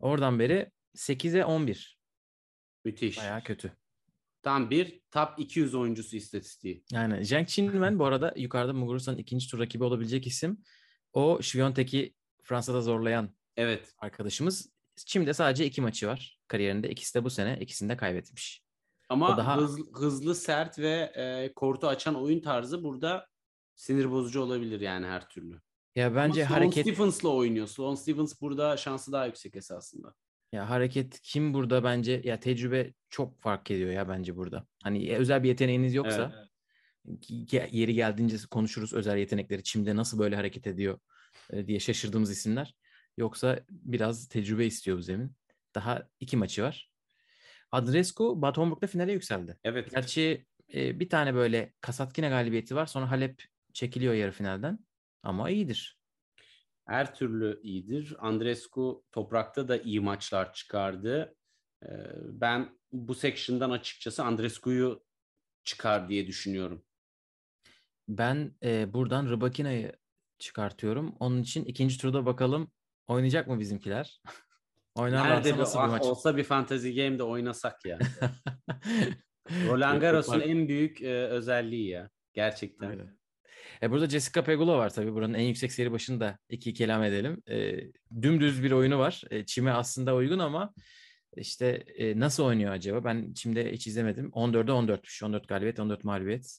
[0.00, 1.98] Oradan beri 8'e 11.
[2.84, 3.18] müthiş.
[3.18, 3.72] Bayağı kötü.
[4.44, 6.84] Tam bir top 200 oyuncusu istatistiği.
[6.92, 10.58] Yani Zheng Qinwen bu arada yukarıda Muguruza'nın ikinci tur rakibi olabilecek isim.
[11.12, 13.94] O Şiviyontek'i Fransa'da zorlayan Evet.
[13.98, 14.68] arkadaşımız.
[15.06, 16.90] Şimdi sadece iki maçı var kariyerinde.
[16.90, 17.58] İkisi de bu sene.
[17.60, 18.62] ikisini de kaybetmiş.
[19.08, 23.26] Ama O daha- hızlı, hızlı, sert ve e, kortu açan oyun tarzı burada
[23.74, 25.60] sinir bozucu olabilir yani her türlü.
[25.94, 27.66] Ya bence Ama Sloane hareket Stephens'la oynuyor.
[27.66, 30.14] Sloane Stephens burada şansı daha yüksek esasında.
[30.54, 34.66] Ya hareket kim burada bence ya tecrübe çok fark ediyor ya bence burada.
[34.82, 36.48] Hani ya özel bir yeteneğiniz yoksa
[37.20, 39.62] ge- yeri geldiğince konuşuruz özel yetenekleri.
[39.62, 40.98] Çim'de nasıl böyle hareket ediyor
[41.50, 42.74] e, diye şaşırdığımız isimler.
[43.16, 45.36] Yoksa biraz tecrübe istiyor bu zemin.
[45.74, 46.90] Daha iki maçı var.
[47.72, 49.58] Adrescu Bad Homburg'da finale yükseldi.
[49.64, 49.90] Evet.
[49.90, 52.86] Gerçi e, bir tane böyle Kasatkine galibiyeti var.
[52.86, 54.78] Sonra Halep çekiliyor yarı finalden.
[55.22, 55.98] Ama iyidir.
[56.86, 58.16] Her türlü iyidir.
[58.18, 61.36] Andrescu toprakta da iyi maçlar çıkardı.
[61.82, 65.04] Ee, ben bu section'dan açıkçası Andrescu'yu
[65.64, 66.84] çıkar diye düşünüyorum.
[68.08, 69.92] Ben e, buradan Rybakina'yı
[70.38, 71.16] çıkartıyorum.
[71.20, 72.70] Onun için ikinci turda bakalım
[73.06, 74.22] oynayacak mı bizimkiler?
[74.94, 76.02] Oynarlarsa Nerede bir, nasıl bir ah, maç?
[76.02, 77.98] olsa bir fantasy game'de oynasak ya.
[79.68, 82.10] Roland Garros'un en büyük e, özelliği ya.
[82.32, 82.90] Gerçekten.
[82.90, 83.18] Aynen.
[83.82, 85.12] E burada Jessica Pegula var tabii.
[85.14, 87.42] Buranın en yüksek seri başını da iki kelam edelim.
[87.48, 87.80] E,
[88.22, 89.22] dümdüz bir oyunu var.
[89.30, 90.74] E, çime aslında uygun ama
[91.36, 93.04] işte e, nasıl oynuyor acaba?
[93.04, 94.30] Ben çimde hiç izlemedim.
[94.30, 95.24] 14'e 14'müş.
[95.24, 96.58] 14 galibiyet, 14 mağlubiyet.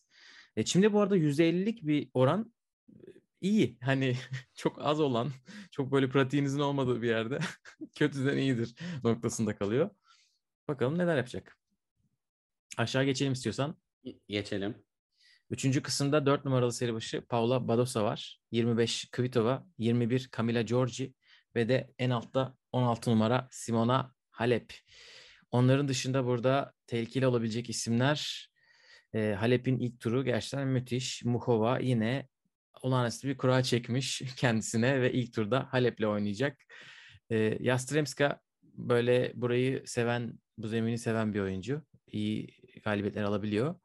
[0.56, 2.54] E, çimde bu arada %50'lik bir oran
[2.90, 2.94] e,
[3.42, 3.78] iyi.
[3.82, 4.18] Hani
[4.56, 5.32] çok az olan,
[5.72, 7.40] çok böyle pratiğinizin olmadığı bir yerde
[7.96, 9.90] kötüden iyidir noktasında kalıyor.
[10.68, 11.58] Bakalım neler yapacak.
[12.78, 13.78] Aşağı geçelim istiyorsan.
[14.28, 14.85] Geçelim.
[15.50, 18.40] Üçüncü kısımda 4 numaralı seri başı Paula Badosa var.
[18.52, 21.14] 25 Kvitova, 21 Camila Giorgi
[21.56, 24.74] ve de en altta 16 numara Simona Halep.
[25.52, 28.50] Onların dışında burada tehlikeli olabilecek isimler
[29.14, 31.24] e, Halep'in ilk turu gerçekten müthiş.
[31.24, 32.28] Muhova yine
[32.82, 36.58] olağanüstü bir kura çekmiş kendisine ve ilk turda Halep'le oynayacak.
[37.30, 41.86] E, Yastremska böyle burayı seven, bu zemini seven bir oyuncu.
[42.08, 42.48] İyi
[42.84, 43.76] galibiyetler alabiliyor.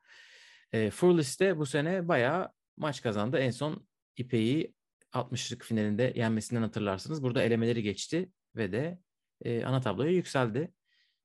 [0.72, 3.38] E, Furlis de bu sene bayağı maç kazandı.
[3.38, 4.74] En son İpek'i
[5.12, 7.22] 60'lık finalinde yenmesinden hatırlarsınız.
[7.22, 8.98] Burada elemeleri geçti ve de
[9.44, 10.74] e, ana tabloya yükseldi.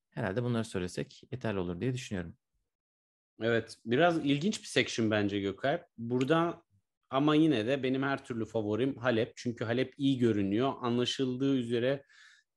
[0.10, 2.36] Herhalde bunları söylesek yeterli olur diye düşünüyorum.
[3.42, 3.76] Evet.
[3.86, 5.86] Biraz ilginç bir section bence Gökalp.
[5.98, 6.64] Burada
[7.10, 9.34] ama yine de benim her türlü favorim Halep.
[9.36, 10.74] Çünkü Halep iyi görünüyor.
[10.82, 12.04] Anlaşıldığı üzere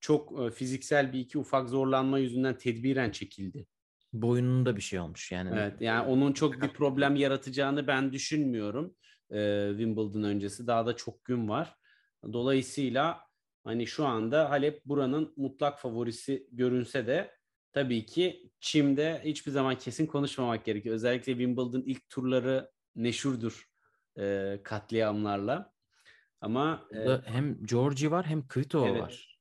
[0.01, 3.66] çok e, fiziksel bir iki ufak zorlanma yüzünden tedbiren çekildi.
[4.12, 5.51] Boynunda bir şey olmuş yani.
[5.55, 8.97] Evet yani onun çok bir problem yaratacağını ben düşünmüyorum.
[9.31, 11.75] Ee, Wimbledon öncesi daha da çok gün var.
[12.33, 13.21] Dolayısıyla
[13.64, 17.35] hani şu anda Halep buranın mutlak favorisi görünse de
[17.73, 20.94] tabii ki Çim'de hiçbir zaman kesin konuşmamak gerekiyor.
[20.94, 23.64] Özellikle Wimbledon ilk turları neşurdur
[24.18, 25.73] e, katliamlarla.
[26.40, 29.03] Ama e, hem Georgi var hem Kvitova Evet.
[29.03, 29.38] var.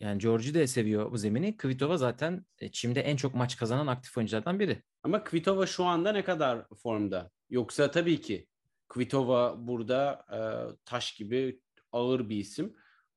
[0.00, 1.56] Yani Georgi de seviyor bu zemini.
[1.56, 4.82] Kvitova zaten e, Çim'de en çok maç kazanan aktif oyunculardan biri.
[5.02, 7.30] Ama Kvitova şu anda ne kadar formda?
[7.50, 8.46] Yoksa tabii ki
[8.88, 10.38] Kvitova burada e,
[10.84, 11.60] taş gibi
[11.92, 12.76] ağır bir isim.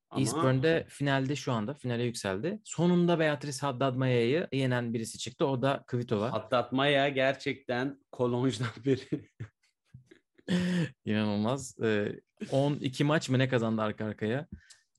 [0.10, 2.60] Ama Eastburn'de finalde şu anda finale yükseldi.
[2.64, 5.48] Sonunda Beatrice Haddad Maya'yı yenen birisi çıktı.
[5.48, 6.26] O da Kvitova.
[6.26, 9.30] atlatmaya gerçekten kolonjdan beri.
[11.06, 11.80] İnanılmaz.
[11.84, 12.20] Ee,
[12.52, 14.48] 12 maç mı ne kazandı arka arkaya.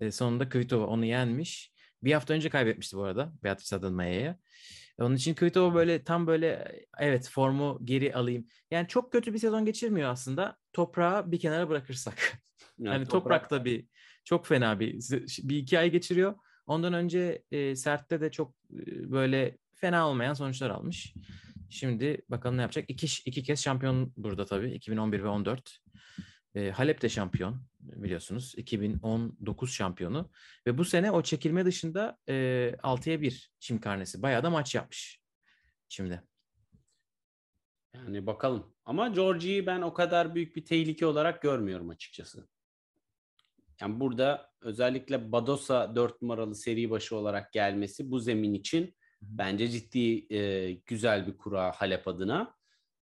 [0.01, 1.74] Ee, sonunda Kvitova onu yenmiş.
[2.05, 4.39] Bir hafta önce kaybetmişti bu arada Beatrice Haddad Maya'ya.
[5.01, 8.47] Onun için Kvitova böyle tam böyle evet formu geri alayım.
[8.71, 10.57] Yani çok kötü bir sezon geçirmiyor aslında.
[10.73, 12.39] Toprağı bir kenara bırakırsak.
[12.79, 13.87] Yani Yani toprakta bir
[14.25, 14.95] çok fena bir
[15.43, 16.35] bir iki ay geçiriyor.
[16.67, 21.15] Ondan önce e, sertte de çok e, böyle fena olmayan sonuçlar almış.
[21.71, 22.85] Şimdi bakalım ne yapacak.
[22.91, 24.71] İki, iki kez şampiyon burada tabii.
[24.71, 25.79] 2011 ve 14.
[26.55, 28.55] E, Halep de şampiyon biliyorsunuz.
[28.57, 30.31] 2019 şampiyonu.
[30.67, 32.35] Ve bu sene o çekilme dışında e,
[32.83, 34.23] 6'ya 1 çim karnesi.
[34.23, 35.21] Bayağı da maç yapmış.
[35.89, 36.23] Şimdi.
[37.95, 38.75] Yani bakalım.
[38.85, 42.49] Ama Georgie'yi ben o kadar büyük bir tehlike olarak görmüyorum açıkçası.
[43.81, 50.35] Yani burada özellikle Badosa 4 numaralı seri başı olarak gelmesi bu zemin için bence ciddi
[50.35, 52.57] e, güzel bir kura Halep adına.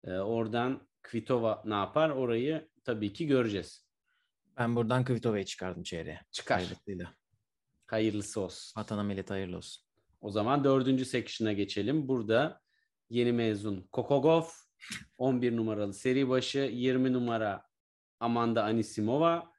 [0.05, 3.90] E, oradan Kvitova ne yapar orayı tabii ki göreceğiz.
[4.61, 6.21] Ben buradan Kvitova'yı çıkardım çeyreğe.
[6.31, 6.57] Çıkar.
[6.57, 7.15] Hayırlısıyla.
[7.87, 8.81] Hayırlısı olsun.
[8.81, 9.85] Vatana millete hayırlı olsun.
[10.21, 12.09] O zaman dördüncü section'a geçelim.
[12.09, 12.61] Burada
[13.11, 14.45] yeni mezun Kokogov,
[15.19, 17.67] 11 numaralı seri başı, 20 numara
[18.21, 19.53] Amanda Anisimova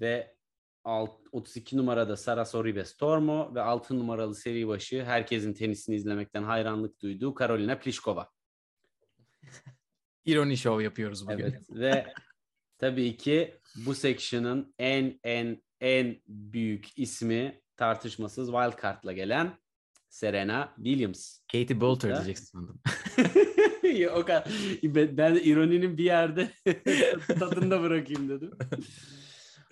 [0.00, 0.36] ve
[0.84, 7.00] alt- 32 numarada Sara Sorribes Tormo ve 6 numaralı seri başı herkesin tenisini izlemekten hayranlık
[7.02, 8.30] duyduğu Karolina Pliskova.
[10.24, 11.44] İroni show yapıyoruz bugün.
[11.44, 12.12] Evet ve
[12.78, 13.54] tabii ki
[13.86, 19.58] bu section'ın en en en büyük ismi tartışmasız wildcard'la gelen
[20.08, 21.38] Serena Williams.
[21.52, 22.80] Katie Bolter diyeceksin sandım.
[24.14, 24.48] O kadar.
[24.82, 26.50] Ben, ben ironinin bir yerde
[27.26, 28.50] tadında bırakayım dedim.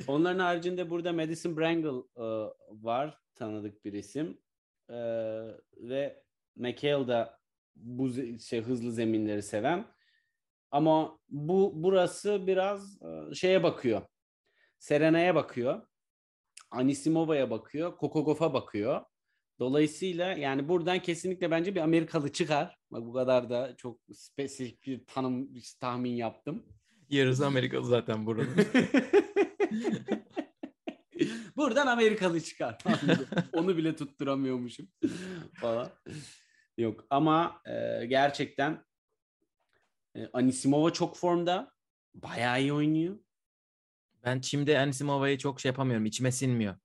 [0.06, 2.26] Onların haricinde burada Madison Brangle e,
[2.70, 3.18] var.
[3.34, 4.38] Tanıdık bir isim.
[4.90, 4.96] E,
[5.76, 6.22] ve
[6.56, 7.38] McHale da
[7.76, 9.84] bu şey, hızlı zeminleri seven.
[10.70, 14.02] Ama bu burası biraz e, şeye bakıyor.
[14.78, 15.82] Serena'ya bakıyor.
[16.70, 17.96] Anisimova'ya bakıyor.
[17.96, 19.04] Kokogof'a bakıyor.
[19.58, 22.78] Dolayısıyla yani buradan kesinlikle bence bir Amerikalı çıkar.
[22.90, 25.48] Bak bu kadar da çok spesifik bir tanım
[25.80, 26.66] tahmin yaptım.
[27.08, 28.56] Yarısı Amerikalı zaten buranın.
[31.56, 32.78] Buradan Amerikalı çıkar.
[33.52, 34.88] Onu bile tutturamıyormuşum
[35.54, 35.90] falan.
[36.78, 38.84] Yok ama e, gerçekten
[40.16, 41.72] e, Anisimova çok formda.
[42.14, 43.16] Bayağı iyi oynuyor.
[44.24, 46.06] Ben çimde Anisimova'yı çok şey yapamıyorum.
[46.06, 46.76] içime sinmiyor.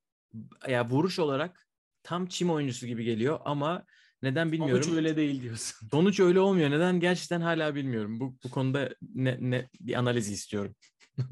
[0.68, 1.68] Ya vuruş olarak
[2.04, 3.86] tam çim oyuncusu gibi geliyor ama
[4.22, 4.84] neden bilmiyorum.
[4.84, 5.88] Sonuç öyle değil diyorsun.
[5.92, 6.72] Sonuç öyle olmuyor.
[6.72, 8.20] Neden gerçekten hala bilmiyorum.
[8.20, 10.76] Bu, bu konuda ne, ne bir analiz istiyorum.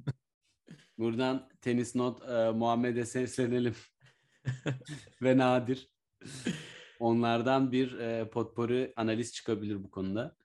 [0.97, 3.75] Buradan tenis not e, Muhammed'e seslenelim.
[5.21, 5.89] Ve Nadir.
[6.99, 10.35] Onlardan bir e, potpourri analiz çıkabilir bu konuda.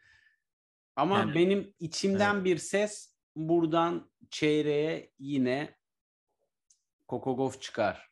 [0.97, 5.77] Ama Yani- benim içimden bir ses buradan çeyreğe yine
[7.09, 8.11] Kokogov çıkar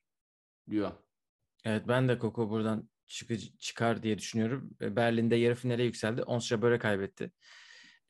[0.71, 0.93] diyor.
[1.65, 4.71] Evet ben de Koko buradan çıkı- çıkar diye düşünüyorum.
[4.81, 6.23] E, Berlin'de yarı finale yükseldi.
[6.23, 7.33] Ons Jabeur'e kaybetti.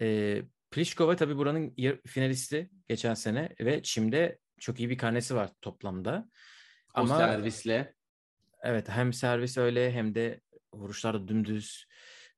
[0.00, 0.38] E,
[0.70, 1.74] Pliskova tabii buranın
[2.06, 6.28] finalisti geçen sene ve Çim'de çok iyi bir karnesi var toplamda.
[6.94, 7.94] O Ama servisle.
[8.62, 10.40] evet hem servis öyle hem de
[10.74, 11.87] vuruşlar dümdüz.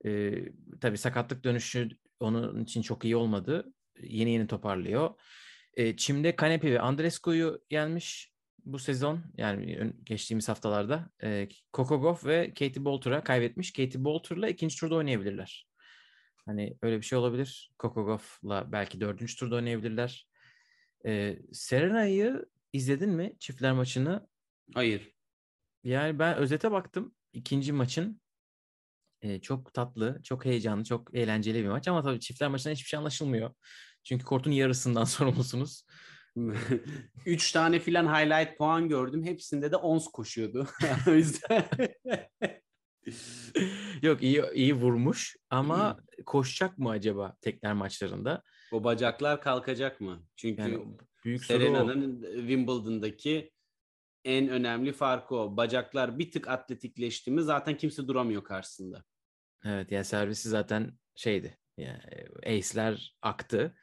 [0.05, 0.33] E,
[0.81, 1.89] tabii sakatlık dönüşü
[2.25, 3.73] onun için çok iyi olmadı.
[4.03, 5.11] Yeni yeni toparlıyor.
[5.75, 8.33] E, Çim'de Kanepi ve Andrescu'yu yenmiş
[8.65, 9.21] bu sezon.
[9.37, 11.11] Yani geçtiğimiz haftalarda.
[11.23, 13.73] E, Kokogov ve Katie Bolter'a kaybetmiş.
[13.73, 15.69] Katie Bolter'la ikinci turda oynayabilirler.
[16.47, 17.73] Hani öyle bir şey olabilir.
[17.79, 20.29] Kokogov'la belki dördüncü turda oynayabilirler.
[21.07, 24.29] E, Serena'yı izledin mi çiftler maçını?
[24.75, 25.13] Hayır.
[25.85, 27.15] Yani ben özete baktım.
[27.33, 28.21] ikinci maçın
[29.25, 31.89] e, çok tatlı, çok heyecanlı, çok eğlenceli bir maç.
[31.89, 33.51] Ama tabii çiftler maçında hiçbir şey anlaşılmıyor.
[34.05, 35.85] Çünkü kortun yarısından sorumlusunuz.
[37.27, 39.25] Üç tane filan highlight puan gördüm.
[39.25, 40.67] Hepsinde de ons koşuyordu.
[41.09, 41.65] o yüzden.
[44.03, 48.43] Yok iyi iyi vurmuş ama koşacak mı acaba tekler maçlarında?
[48.73, 50.23] o bacaklar kalkacak mı?
[50.37, 51.45] Çünkü Yani büyük.
[51.45, 53.53] Serena'nın Wimbledon'daki
[54.25, 55.57] en önemli farkı o.
[55.57, 59.05] Bacaklar bir tık atletikleşti mi zaten kimse duramıyor karşısında.
[59.65, 61.59] Evet yani servisi zaten şeydi.
[61.77, 62.01] Yani
[62.47, 63.77] ace'ler aktı.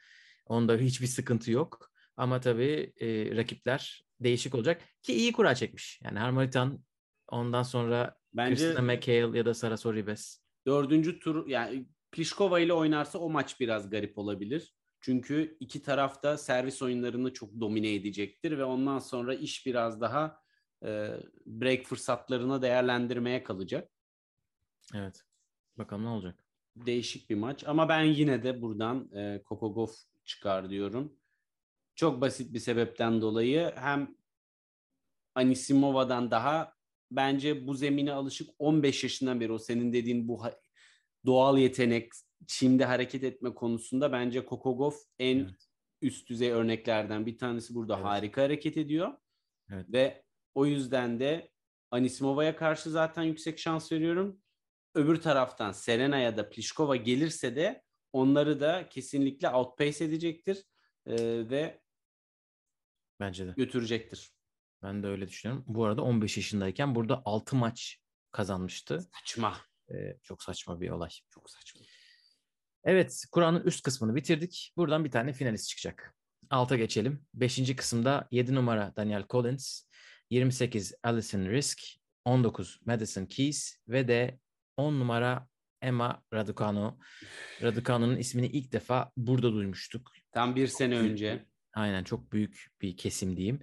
[0.46, 1.92] Onda hiçbir sıkıntı yok.
[2.16, 6.00] Ama tabii e, rakipler değişik olacak ki iyi kura çekmiş.
[6.04, 6.84] Yani Harmonitan
[7.28, 10.42] ondan sonra Bence Christina McHale ya da Sara Sorribes.
[10.66, 14.74] dördüncü tur yani Pliskova ile oynarsa o maç biraz garip olabilir.
[15.00, 20.40] Çünkü iki tarafta servis oyunlarını çok domine edecektir ve ondan sonra iş biraz daha
[20.84, 21.16] e,
[21.46, 23.90] break fırsatlarını değerlendirmeye kalacak.
[24.94, 25.22] Evet.
[25.78, 26.44] Bakalım ne olacak.
[26.76, 29.88] Değişik bir maç ama ben yine de buradan e, Kokogov
[30.24, 31.12] çıkar diyorum.
[31.94, 34.16] Çok basit bir sebepten dolayı hem
[35.34, 36.74] Anisimova'dan daha
[37.10, 40.42] bence bu zemine alışık 15 yaşından beri o senin dediğin bu
[41.26, 42.12] doğal yetenek,
[42.46, 45.68] çimde hareket etme konusunda bence Kokogov en Evet.
[46.02, 48.04] üst düzey örneklerden bir tanesi burada Evet.
[48.04, 49.12] harika hareket ediyor.
[49.70, 49.86] Evet.
[49.92, 51.50] Ve o yüzden de
[51.90, 54.41] Anisimova'ya karşı zaten yüksek şans veriyorum.
[54.94, 60.64] Öbür taraftan Serena ya da Pliskova gelirse de onları da kesinlikle outpace edecektir
[61.06, 61.80] ee, ve
[63.20, 63.54] Bence de.
[63.56, 64.30] götürecektir.
[64.82, 65.64] Ben de öyle düşünüyorum.
[65.68, 67.98] Bu arada 15 yaşındayken burada 6 maç
[68.32, 69.08] kazanmıştı.
[69.20, 69.56] Saçma.
[69.94, 71.10] Ee, çok saçma bir olay.
[71.30, 71.80] Çok saçma.
[72.84, 74.72] Evet, Kur'an'ın üst kısmını bitirdik.
[74.76, 76.16] Buradan bir tane finalist çıkacak.
[76.50, 77.26] Alta geçelim.
[77.34, 79.82] Beşinci kısımda 7 numara Daniel Collins,
[80.30, 81.82] 28 Alison Risk,
[82.24, 84.38] 19 Madison Keys ve de
[84.76, 85.48] 10 numara
[85.82, 86.98] Emma Raducanu.
[87.62, 90.12] Raducanu'nun ismini ilk defa burada duymuştuk.
[90.32, 91.46] Tam bir sene önce.
[91.74, 93.60] Aynen çok büyük bir kesim diyeyim.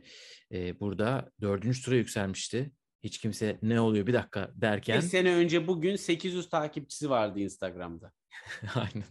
[0.51, 2.71] Ee, burada dördüncü tura yükselmişti.
[3.03, 4.97] Hiç kimse ne oluyor bir dakika derken.
[4.97, 8.11] Bir sene önce bugün 800 takipçisi vardı Instagram'da.
[8.75, 9.03] Aynen.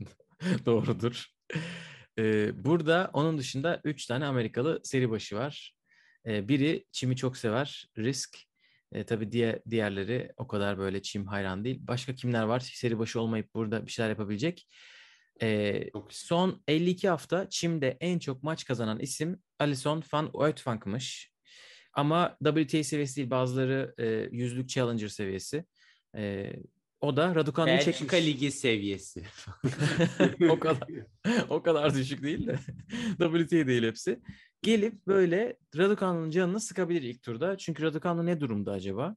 [0.66, 1.26] Doğrudur.
[2.18, 5.74] Ee, burada onun dışında 3 tane Amerikalı seri başı var.
[6.26, 7.86] Ee, biri çimi çok sever.
[7.98, 8.47] Risk.
[8.92, 11.78] Ee, tabii diğer, diğerleri o kadar böyle çim hayran değil.
[11.80, 12.60] Başka kimler var?
[12.60, 14.68] Seri başı olmayıp burada bir şeyler yapabilecek.
[15.92, 21.32] Çok- son 52 hafta çimde en çok maç kazanan isim Alison van Uytvank'mış.
[21.92, 25.64] Ama WTA seviyesi değil bazıları e, yüzlük challenger seviyesi.
[26.16, 26.52] E,
[27.00, 28.26] o da Raducanu'yu Belçika çekmiş.
[28.26, 29.22] Ligi seviyesi.
[30.50, 30.88] o kadar
[31.48, 32.58] o kadar düşük değil de
[33.18, 34.20] WTA değil hepsi.
[34.62, 37.58] Gelip böyle Raducanu'nun canını sıkabilir ilk turda.
[37.58, 39.16] Çünkü Raducanu ne durumda acaba?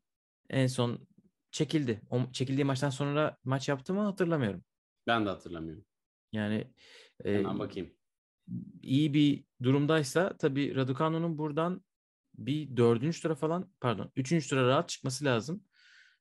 [0.50, 1.08] En son
[1.52, 2.02] çekildi.
[2.10, 4.64] O çekildiği maçtan sonra maç yaptı mı hatırlamıyorum.
[5.08, 5.86] Ben de hatırlamıyorum.
[6.32, 6.68] Yani
[7.26, 7.94] e, Hemen bakayım.
[8.82, 11.84] iyi bir durumdaysa tabii Raducanu'nun buradan
[12.34, 15.64] bir dördüncü tura falan pardon üçüncü tura rahat çıkması lazım.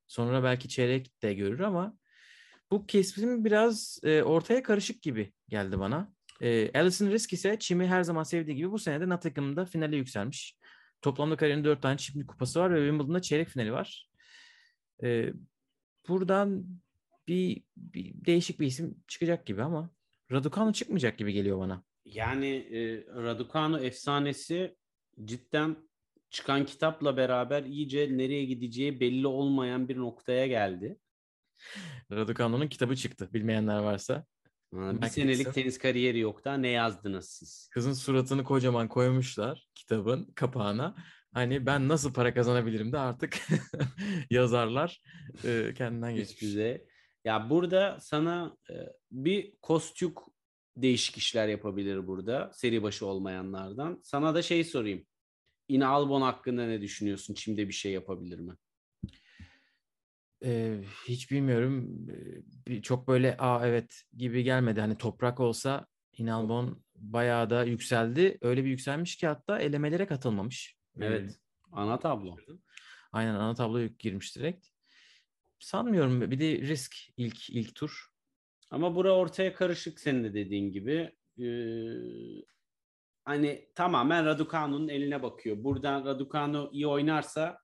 [0.06, 1.98] Sonra belki çeyrek de görür ama
[2.70, 6.12] bu kesim biraz e, ortaya karışık gibi geldi bana.
[6.40, 10.56] E, Alison Risk ise çimi her zaman sevdiği gibi bu sene de Nottingham'da finale yükselmiş.
[11.02, 14.10] Toplamda kariyerinde 4 tane çimli kupası var ve Wimbledon'da çeyrek finali var.
[15.02, 15.32] E,
[16.08, 16.66] buradan
[17.28, 19.90] bir, bir değişik bir isim çıkacak gibi ama
[20.32, 21.84] Raducanu çıkmayacak gibi geliyor bana.
[22.04, 24.76] Yani e, Raducanu efsanesi
[25.24, 25.76] cidden
[26.30, 30.98] çıkan kitapla beraber iyice nereye gideceği belli olmayan bir noktaya geldi.
[32.12, 34.26] Raducanu'nun kitabı çıktı bilmeyenler varsa.
[34.74, 37.68] Ha, bir Mac senelik tenis kariyeri yok da ne yazdınız siz?
[37.72, 40.96] Kızın suratını kocaman koymuşlar kitabın kapağına.
[41.32, 43.38] Hani ben nasıl para kazanabilirim de artık
[44.30, 45.02] yazarlar
[45.44, 46.42] e, kendinden geçmiş.
[46.42, 46.84] düzey.
[47.24, 48.74] Ya burada sana e,
[49.10, 50.18] bir kostük
[50.76, 54.00] değişik işler yapabilir burada seri başı olmayanlardan.
[54.02, 55.06] Sana da şey sorayım.
[55.68, 57.34] Ina Albon hakkında ne düşünüyorsun?
[57.34, 58.52] Çim'de bir şey yapabilir mi?
[60.44, 61.86] Ee, hiç bilmiyorum.
[62.66, 64.80] Bir- çok böyle aa evet gibi gelmedi.
[64.80, 68.38] Hani toprak olsa Inalbon bayağı da yükseldi.
[68.42, 70.76] Öyle bir yükselmiş ki hatta elemelere katılmamış.
[71.00, 71.40] Evet.
[71.72, 72.36] Ana tablo.
[73.12, 74.66] Aynen ana tabloya girmiş direkt.
[75.58, 76.30] Sanmıyorum.
[76.30, 78.06] Bir de risk ilk ilk tur.
[78.70, 81.16] Ama bura ortaya karışık senin de dediğin gibi.
[81.38, 81.44] Ee,
[83.24, 85.64] hani tamamen Raducanu'nun eline bakıyor.
[85.64, 87.58] Buradan Raducanu iyi oynarsa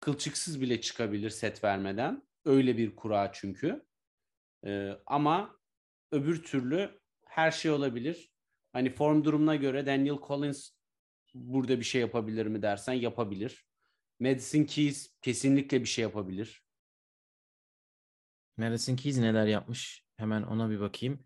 [0.00, 2.22] kılçıksız bile çıkabilir set vermeden.
[2.44, 3.86] Öyle bir kura çünkü.
[4.66, 5.56] Ee, ama
[6.12, 8.32] öbür türlü her şey olabilir.
[8.72, 10.70] Hani form durumuna göre Daniel Collins
[11.34, 13.64] burada bir şey yapabilir mi dersen yapabilir.
[14.20, 16.62] Madison Keys kesinlikle bir şey yapabilir.
[18.56, 20.04] Madison Keys neler yapmış?
[20.16, 21.24] Hemen ona bir bakayım.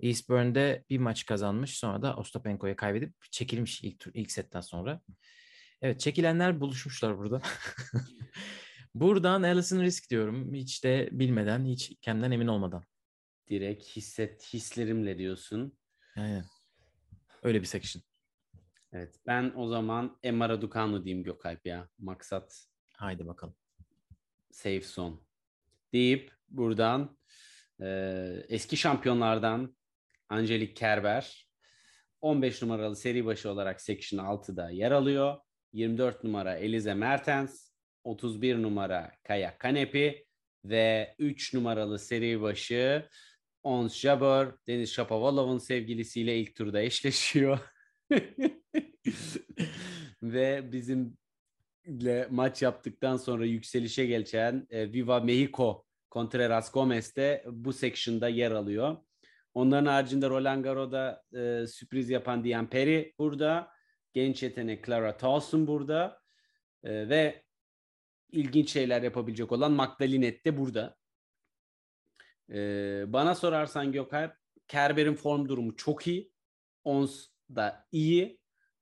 [0.00, 1.78] Eastbourne'de bir maç kazanmış.
[1.78, 5.00] Sonra da Ostapenko'ya kaybedip çekilmiş ilk ilk setten sonra.
[5.82, 7.42] Evet çekilenler buluşmuşlar burada.
[8.94, 10.54] Buradan Alison Risk diyorum.
[10.54, 12.84] Hiç de bilmeden, hiç kendimden emin olmadan.
[13.48, 15.78] Direkt hisset hislerimle diyorsun.
[16.16, 16.44] Aynen.
[17.42, 18.02] Öyle bir section.
[18.92, 21.88] Evet ben o zaman Emma Raducanu diyeyim Gökalp ya.
[21.98, 22.66] Maksat
[22.96, 23.54] Haydi bakalım.
[24.50, 25.16] safe zone.
[25.92, 27.18] Deyip buradan
[27.82, 27.86] e,
[28.48, 29.76] eski şampiyonlardan
[30.28, 31.50] Angelique Kerber
[32.20, 35.36] 15 numaralı seri başı olarak Section 6'da yer alıyor.
[35.72, 37.70] 24 numara Elize Mertens,
[38.04, 40.26] 31 numara Kaya Kanepi
[40.64, 43.08] ve 3 numaralı seri başı
[43.62, 47.58] Ons Jabeur, Deniz Shapovalov'un sevgilisiyle ilk turda eşleşiyor.
[50.22, 58.28] ve bizimle maç yaptıktan sonra yükselişe geçen e, Viva Mexico Contreras Gomez de bu section'da
[58.28, 58.96] yer alıyor.
[59.54, 63.72] Onların haricinde Roland Garros'da e, sürpriz yapan Diane Perry burada.
[64.12, 66.20] Genç yetenek Clara Towson burada.
[66.84, 67.42] E, ve
[68.32, 70.96] ilginç şeyler yapabilecek olan Magdalinet de burada.
[72.52, 72.58] E,
[73.06, 74.34] bana sorarsan Gökalp,
[74.68, 76.32] Kerber'in form durumu çok iyi.
[76.84, 78.40] Ons da iyi.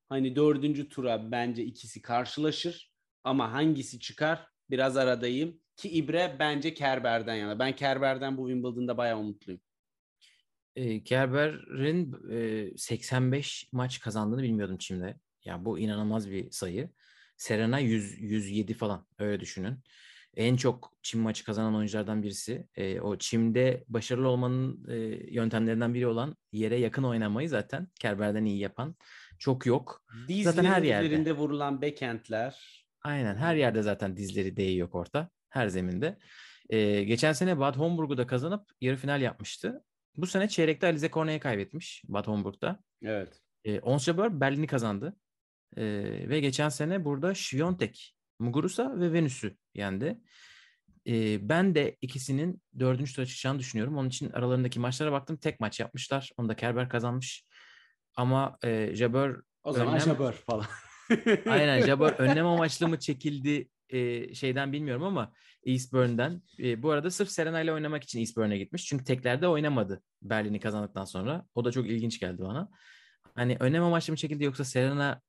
[0.09, 2.93] Hani dördüncü tura bence ikisi karşılaşır.
[3.25, 5.61] Ama hangisi çıkar biraz aradayım.
[5.77, 7.59] Ki İbre bence Kerber'den yana.
[7.59, 9.61] Ben Kerber'den bu Wimbledon'da bayağı umutluyum.
[10.77, 15.17] E, Kerber'in e, 85 maç kazandığını bilmiyordum Çim'de.
[15.45, 16.91] Ya bu inanılmaz bir sayı.
[17.37, 19.79] Serena 100, 107 falan öyle düşünün.
[20.37, 22.67] En çok Çim maçı kazanan oyunculardan birisi.
[22.77, 24.95] E, o Çim'de başarılı olmanın e,
[25.35, 28.97] yöntemlerinden biri olan yere yakın oynamayı zaten Kerber'den iyi yapan
[29.39, 30.03] çok yok.
[30.29, 31.07] Dizlerin Zaten her yerde.
[31.07, 32.85] üzerinde vurulan backhandler.
[33.03, 35.29] Aynen her yerde zaten dizleri değiyor korta.
[35.49, 36.19] Her zeminde.
[36.71, 39.85] Ee, geçen sene Bad Homburg'u da kazanıp yarı final yapmıştı.
[40.19, 42.81] Bu sene çeyrekte Alize Cornet'e kaybetmiş Bad Homburg'da.
[43.03, 43.41] Evet.
[43.65, 45.17] Ee, Ons Jabeur Berlin'i kazandı.
[45.77, 45.83] Ee,
[46.29, 50.21] ve geçen sene burada Świątek, Muguruza ve Venüs'ü yendi.
[51.07, 53.97] Ee, ben de ikisinin dördüncü tura çıkacağını düşünüyorum.
[53.99, 55.37] Onun için aralarındaki maçlara baktım.
[55.37, 56.33] Tek maç yapmışlar.
[56.37, 57.45] Onu da Kerber kazanmış.
[58.17, 60.67] Ama e, Jabeur O zaman Önlem- Jabeur falan.
[61.47, 65.33] Aynen Jabber önlem amaçlı mı çekildi e, şeyden bilmiyorum ama
[65.67, 66.43] Eastbourne'den.
[66.59, 68.87] E, bu arada sırf Serena ile oynamak için Eastbourne'e gitmiş.
[68.87, 71.47] Çünkü teklerde oynamadı Berlin'i kazandıktan sonra.
[71.55, 72.71] O da çok ilginç geldi bana.
[73.35, 75.21] Hani önlem amaçlı mı çekildi yoksa Serena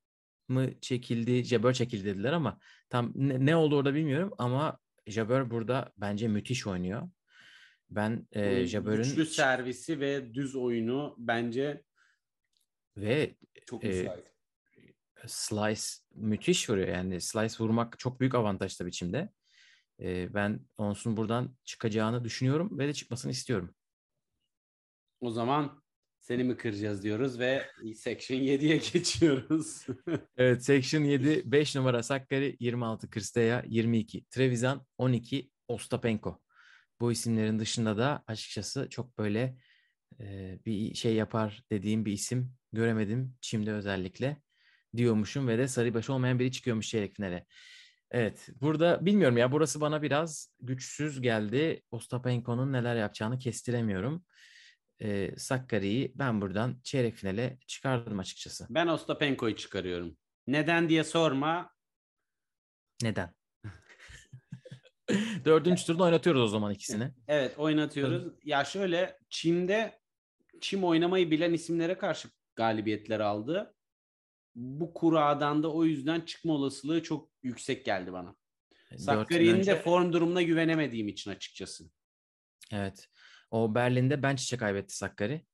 [0.48, 5.92] mı çekildi, Jabber çekildi dediler ama tam ne, ne oldu orada bilmiyorum ama Jabber burada
[5.98, 7.10] bence müthiş oynuyor.
[7.90, 11.84] Ben e, Jabber'ın Güçlü servisi ve düz oyunu bence
[12.98, 13.36] ve
[13.66, 14.39] çok müsait.
[15.28, 15.82] Slice
[16.16, 16.88] müthiş vuruyor.
[16.88, 19.30] Yani slice vurmak çok büyük avantaj tabii biçimde.
[20.02, 23.76] Ee, ben Ons'un buradan çıkacağını düşünüyorum ve de çıkmasını istiyorum.
[25.22, 25.84] O zaman
[26.20, 27.66] seni mi kıracağız diyoruz ve
[27.96, 29.86] Section 7'ye geçiyoruz.
[30.38, 36.42] Evet Section 7 5 numara Sakkari 26 Kırsteya 22 Trevisan 12 Ostapenko.
[37.00, 39.58] Bu isimlerin dışında da açıkçası çok böyle
[40.20, 43.36] e, bir şey yapar dediğim bir isim göremedim.
[43.42, 44.42] Çim'de özellikle
[44.98, 47.46] diyormuşum ve de sarıbaşı olmayan biri çıkıyormuş çeyrek finale.
[48.12, 51.84] Evet burada bilmiyorum ya burası bana biraz güçsüz geldi.
[51.92, 54.26] Ostapenko'nun neler yapacağını kestiremiyorum.
[55.02, 58.68] Ee, Sakkari'yi ben buradan çeyrek finale çıkardım açıkçası.
[58.70, 60.18] Ben Ostapenko'yu çıkarıyorum.
[60.48, 61.72] Neden diye sorma.
[63.04, 63.34] Neden?
[65.46, 67.12] Dördüncü turda oynatıyoruz o zaman ikisini.
[67.28, 68.34] Evet oynatıyoruz.
[68.44, 70.00] Ya şöyle Çim'de
[70.62, 73.76] Çim oynamayı bilen isimlere karşı galibiyetler aldı.
[74.56, 78.36] Bu kuradan da o yüzden çıkma olasılığı çok yüksek geldi bana.
[79.48, 81.90] Yıl önce- de form durumuna güvenemediğim için açıkçası.
[82.72, 83.10] Evet.
[83.52, 85.46] O Berlin'de Bençic'e kaybetti Sakkari.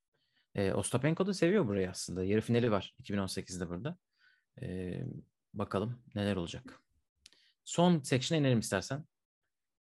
[0.54, 2.24] Ee, Ostapenko da seviyor burayı aslında.
[2.24, 3.98] Yarı finali var 2018'de burada.
[4.62, 5.04] Ee,
[5.54, 6.80] bakalım neler olacak.
[7.64, 9.04] Son section'a inelim istersen.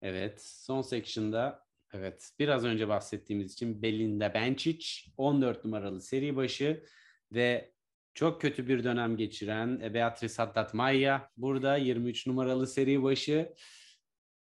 [0.01, 4.87] Evet son section'da evet biraz önce bahsettiğimiz için Belinda Bencic
[5.17, 6.83] 14 numaralı seri başı
[7.31, 7.74] ve
[8.15, 13.53] çok kötü bir dönem geçiren e, Beatrice Haddad Maya burada 23 numaralı seri başı.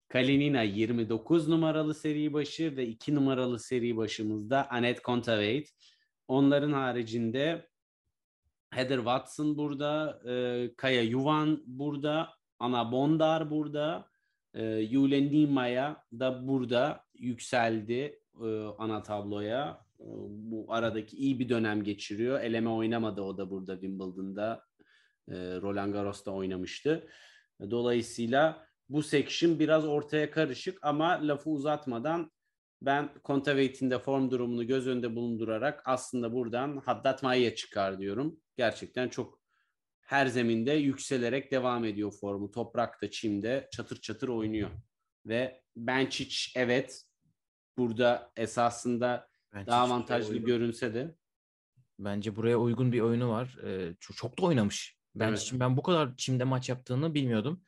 [0.09, 5.69] Kalinina 29 numaralı seri başı ve 2 numaralı seri başımızda Annette Kontaveit.
[6.27, 7.69] Onların haricinde
[8.69, 14.09] Heather Watson burada, e, Kaya Yuvan burada, Ana Bondar burada,
[14.53, 18.47] e, Yule Nimaya da burada yükseldi e,
[18.77, 19.82] ana tabloya.
[20.03, 22.41] E, bu aradaki iyi bir dönem geçiriyor.
[22.41, 24.65] Eleme oynamadı o da burada Wimbledon'da.
[25.29, 27.07] E, Roland Garros'ta oynamıştı.
[27.71, 32.31] Dolayısıyla bu section biraz ortaya karışık ama lafı uzatmadan
[32.81, 38.39] ben Kontaveit'in de form durumunu göz önünde bulundurarak aslında buradan Haddad Maya çıkar diyorum.
[38.57, 39.41] Gerçekten çok
[40.01, 42.51] her zeminde yükselerek devam ediyor formu.
[42.51, 44.69] Toprakta, çimde çatır çatır oynuyor.
[45.25, 47.03] Ve Benčić evet
[47.77, 51.15] burada esasında Bence daha avantajlı görünse de
[51.99, 53.57] Bence buraya uygun bir oyunu var.
[53.63, 54.97] Ee, çok, çok da oynamış.
[55.15, 55.51] Ben Evet.
[55.53, 57.63] ben bu kadar çimde maç yaptığını bilmiyordum.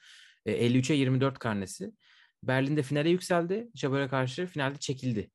[0.46, 1.92] Ee, 53'e 24 karnesi.
[2.44, 3.70] Berlin'de finale yükseldi.
[3.76, 5.32] Jabber'e karşı finalde çekildi.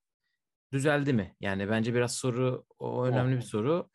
[0.73, 1.37] Düzeldi mi?
[1.41, 3.91] Yani bence biraz soru o önemli bir soru.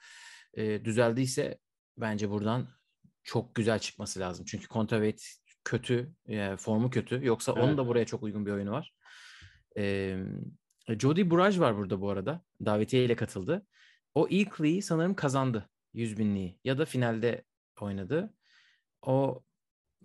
[0.57, 1.59] Ee, düzeldiyse
[1.97, 2.67] bence buradan
[3.23, 4.45] çok güzel çıkması lazım.
[4.45, 7.25] Çünkü Kontaveit kötü, yani formu kötü.
[7.25, 7.77] Yoksa onun Evet.
[7.77, 8.93] da buraya çok uygun bir oyunu var.
[9.77, 10.17] Ee,
[10.89, 12.41] Jody Buraj var burada bu arada.
[12.65, 13.67] Davetiye ile katıldı.
[14.15, 15.69] O ilkliği sanırım kazandı.
[15.93, 16.59] 100 binliği.
[16.63, 17.43] Ya da finalde
[17.79, 18.33] oynadı.
[19.01, 19.43] O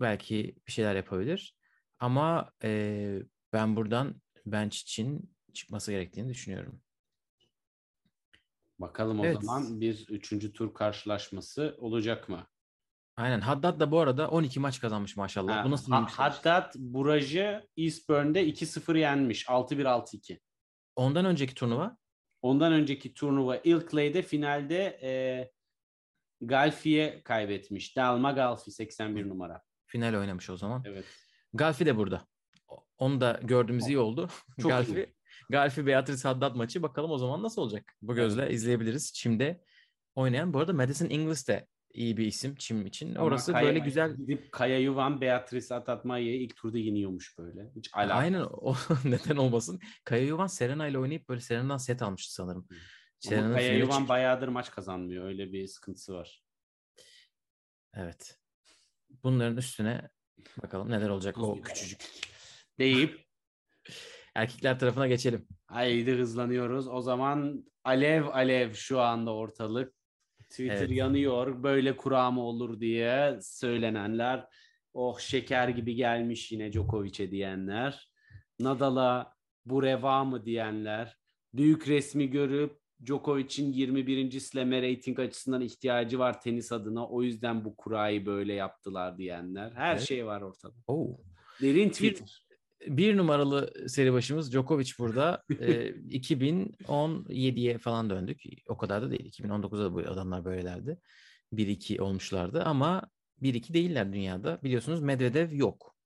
[0.00, 1.56] belki bir şeyler yapabilir.
[1.98, 3.22] Ama e,
[3.52, 6.80] ben buradan bench için çıkması gerektiğini düşünüyorum.
[8.78, 9.42] bakalım o Evet.
[9.44, 12.46] zaman bir üçüncü tur karşılaşması olacak mı?
[13.16, 13.40] Aynen.
[13.40, 15.56] Haddad da bu arada 12 maç kazanmış maşallah.
[15.56, 16.06] Ha, Bu nasıl Ha-?
[16.10, 19.46] Haddad Buraj'ı Eastburn'de 2-0 yenmiş.
[19.48, 20.40] 6-1-6-2.
[20.96, 21.96] Ondan önceki turnuva
[22.42, 25.10] Ondan önceki turnuva Ilkley'de finalde e,
[26.40, 27.96] Galfi'ye kaybetmiş.
[27.96, 29.62] Dalma Galfi 81 numara.
[29.86, 30.82] final oynamış o zaman.
[30.86, 31.04] Evet.
[31.52, 32.26] Galfi de burada.
[32.98, 34.28] Onu da gördüğümüz iyi oldu.
[34.60, 35.14] Çok Galfi, iyi.
[35.50, 37.92] Galfi Beatrice Haddad maçı bakalım o zaman nasıl olacak?
[38.02, 39.12] Bu gözle izleyebiliriz.
[39.12, 39.64] Çim'de
[40.14, 40.54] oynayan.
[40.54, 43.14] Bu arada Madison Inglis de iyi bir isim Çim için.
[43.14, 44.16] Ama Orası Kaya- böyle güzel.
[44.16, 47.70] Gidip Kaya Yuvan, Beatrice Atatmaya'yı ilk turda yeniyormuş böyle.
[47.76, 48.14] Hiç alakası.
[48.14, 48.74] Aynen o
[49.04, 49.80] neden olmasın.
[50.04, 52.66] Kaya Yuvan Serena ile oynayıp böyle Serena'dan set almıştı sanırım.
[52.70, 52.78] Ama
[53.18, 55.24] Serena'nın Kaya Yuvan çık- bayağıdır maç kazanmıyor.
[55.24, 56.42] Öyle bir sıkıntısı var.
[57.94, 58.38] Evet.
[59.22, 60.08] Bunların üstüne
[60.62, 62.00] bakalım neler olacak o küçücük.
[62.78, 63.20] Deyip
[64.34, 65.48] Erkekler tarafına geçelim.
[65.66, 66.88] haydi hızlanıyoruz.
[66.88, 69.99] O zaman alev alev şu anda ortalık.
[70.50, 70.90] Twitter Evet.
[70.90, 71.62] yanıyor.
[71.62, 74.46] Böyle kura mı olur diye söylenenler.
[74.94, 78.10] Oh şeker gibi gelmiş yine Djokovic'e diyenler.
[78.60, 79.34] Nadal'a
[79.66, 81.16] bu reva mı diyenler.
[81.54, 84.40] Büyük resmi görüp Djokovic'in 21.
[84.40, 87.08] slam'e rating açısından ihtiyacı var tenis adına.
[87.08, 89.72] O yüzden bu kurayı böyle yaptılar diyenler.
[89.72, 90.02] Her Evet.
[90.08, 90.74] şey var ortada.
[90.86, 91.20] Oo.
[91.60, 92.46] Derin Twitter.
[92.86, 95.42] Bir numaralı seri başımız Djokovic burada.
[95.60, 98.42] Ee, 2017'ye falan döndük.
[98.68, 99.32] O kadar da değil.
[99.32, 100.98] 2019'da da bu adamlar böylelerdi.
[101.52, 103.02] 1-2 olmuşlardı ama
[103.42, 104.62] 1-2 değiller dünyada.
[104.62, 105.96] Biliyorsunuz Medvedev yok.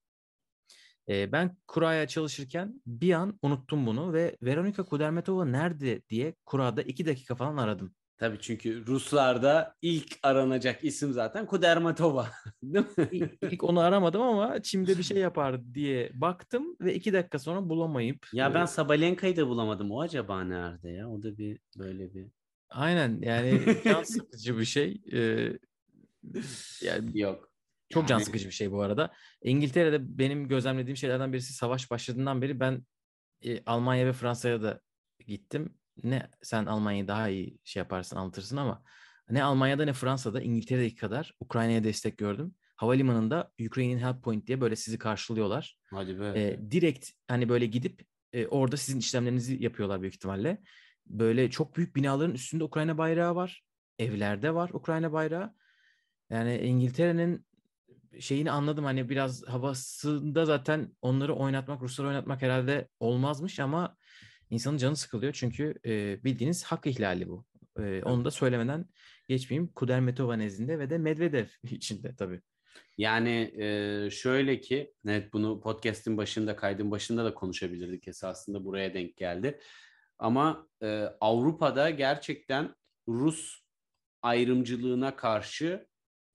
[1.09, 7.07] Ee, ben kuraya çalışırken bir an unuttum bunu ve Veronika Kudermetova nerede diye kurada 2
[7.07, 7.95] dakika falan aradım.
[8.19, 12.29] Tabii çünkü Ruslarda ilk aranacak isim zaten Kudermatova.
[12.63, 13.09] Değil mi?
[13.13, 17.69] İlk, ilk onu aramadım ama Çim'de bir şey yapar diye baktım ve 2 dakika sonra
[17.69, 19.91] bulamayıp Ya ben Sabalenka'yı da bulamadım.
[19.91, 21.11] O acaba nerede ya?
[21.11, 22.27] O da bir böyle bir
[22.71, 25.03] Aynen yani can sıkıcı bir şey.
[25.13, 25.59] Ee,
[26.83, 27.51] yani yok.
[27.89, 29.13] Çok can sıkıcı bir şey bu arada.
[29.43, 32.87] İngiltere'de benim gözlemlediğim şeylerden birisi savaş başladığından beri ben
[33.43, 34.81] e, Almanya ve Fransa'ya da
[35.27, 35.75] gittim.
[36.03, 38.83] Ne sen Almanya'yı daha iyi şey yaparsın anlatırsın ama
[39.31, 42.55] ne Almanya'da ne Fransa'da İngiltere'deki kadar Ukrayna'ya destek gördüm.
[42.77, 45.79] Havalimanında Ukrainian Help Point diye böyle sizi karşılıyorlar.
[45.91, 46.41] Hadi be.
[46.41, 50.63] E, direkt hani böyle gidip e, orada sizin işlemlerinizi yapıyorlar büyük ihtimalle.
[51.07, 53.65] Böyle çok büyük binaların üstünde Ukrayna bayrağı var.
[53.99, 55.55] Evlerde var Ukrayna bayrağı.
[56.31, 57.47] Yani İngiltere'nin
[58.21, 63.97] şeyini anladım hani biraz havasında zaten onları oynatmak, Rusları oynatmak herhalde olmazmış ama
[64.51, 67.45] insanın canı sıkılıyor çünkü e, bildiğiniz hak ihlali bu.
[67.79, 68.87] E, onu da söylemeden
[69.29, 69.73] geçmeyeyim.
[69.73, 72.41] Kudermetova nezdinde ve de Medvedev içinde tabii.
[72.99, 79.17] Yani e, şöyle ki, evet bunu podcast'in başında, kaydın başında da konuşabilirdik esasında buraya denk
[79.17, 79.61] geldi.
[80.19, 82.75] Ama e, Avrupa'da gerçekten
[83.09, 83.65] Rus
[84.23, 85.87] ayrımcılığına karşı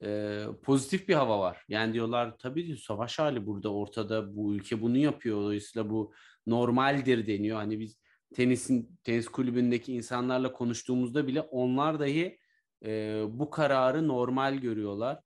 [0.03, 1.65] e, pozitif bir hava var.
[1.67, 5.37] Yani diyorlar tabii savaş hali burada ortada, bu ülke bunu yapıyor.
[5.37, 6.13] Dolayısıyla bu
[6.49, 7.57] normaldir deniyor.
[7.57, 7.97] Hani biz
[8.35, 12.39] tenisin tenis kulübündeki insanlarla konuştuğumuzda bile onlar dahi
[12.85, 15.19] e, bu kararı normal görüyorlar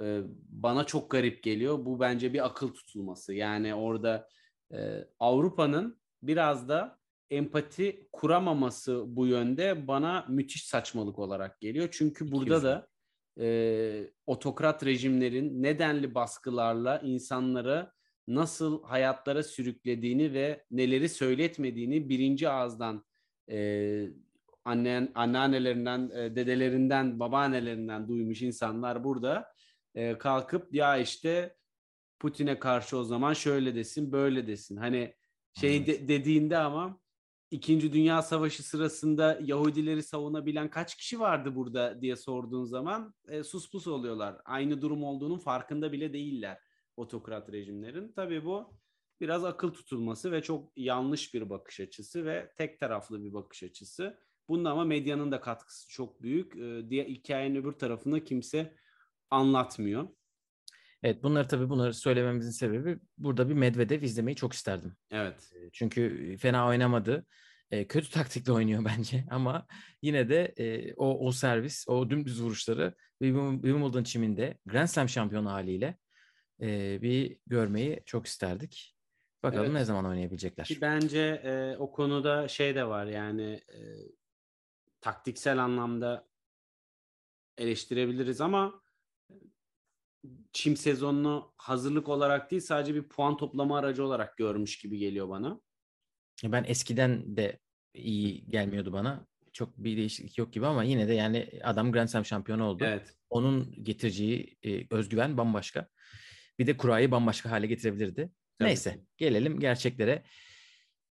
[0.00, 1.84] e, bana çok garip geliyor.
[1.84, 3.34] Bu bence bir akıl tutulması.
[3.34, 4.28] Yani orada
[4.72, 6.98] e, Avrupa'nın biraz da
[7.30, 11.88] empati kuramaması bu yönde bana müthiş saçmalık olarak geliyor.
[11.92, 12.66] Çünkü burada yüzlü.
[12.66, 12.88] da
[13.40, 17.92] e, otokrat rejimlerin nedenli baskılarla insanlara
[18.28, 23.04] nasıl hayatlara sürüklediğini ve neleri söyletmediğini birinci ağızdan
[23.50, 24.08] e,
[24.64, 29.52] annen, anneannelerinden, e, dedelerinden, babaannelerinden duymuş insanlar burada
[29.94, 31.56] e, kalkıp ya işte
[32.18, 34.76] Putin'e karşı o zaman şöyle desin, böyle desin.
[34.76, 35.14] Hani
[35.60, 35.86] şey Evet.
[35.86, 37.00] de- dediğinde ama
[37.50, 43.70] İkinci Dünya Savaşı sırasında Yahudileri savunabilen kaç kişi vardı burada diye sorduğun zaman e, sus
[43.70, 44.36] pus oluyorlar.
[44.44, 46.58] Aynı durum olduğunun farkında bile değiller
[46.96, 48.12] otokrat rejimlerin.
[48.12, 48.78] Tabii bu
[49.20, 54.18] biraz akıl tutulması ve çok yanlış bir bakış açısı ve tek taraflı bir bakış açısı.
[54.48, 56.56] Bunda ama medyanın da katkısı çok büyük.
[56.56, 58.74] E, diye hikayenin öbür tarafını kimse
[59.30, 60.08] anlatmıyor.
[61.02, 64.96] Evet bunları tabii bunları söylememizin sebebi burada bir Medvedev izlemeyi çok isterdim.
[65.10, 65.52] Evet.
[65.54, 67.26] E, Çünkü fena oynamadı.
[67.70, 69.66] E, kötü taktikle oynuyor bence ama
[70.02, 75.98] yine de e, o o servis, o dümdüz vuruşları Wimbledon çiminde Grand Slam şampiyonu haliyle
[76.60, 78.96] e, bir görmeyi çok isterdik.
[79.42, 79.74] Bakalım Evet.
[79.74, 80.66] ne zaman oynayabilecekler.
[80.66, 83.78] Ki bence e, o konuda şey de var yani e,
[85.00, 86.28] taktiksel anlamda
[87.58, 88.82] eleştirebiliriz ama
[90.52, 95.60] çim sezonunu hazırlık olarak değil sadece bir puan toplama aracı olarak görmüş gibi geliyor bana.
[96.44, 97.60] Ben eskiden de
[97.94, 99.26] iyi gelmiyordu bana.
[99.52, 102.84] Çok bir değişiklik yok gibi ama yine de yani adam Grand Slam şampiyonu oldu.
[102.86, 103.16] Evet.
[103.30, 105.88] Onun getireceği e, özgüven bambaşka.
[106.58, 108.30] Bir de kurayı bambaşka hale getirebilirdi.
[108.58, 110.22] Tabii Neyse gelelim gerçeklere.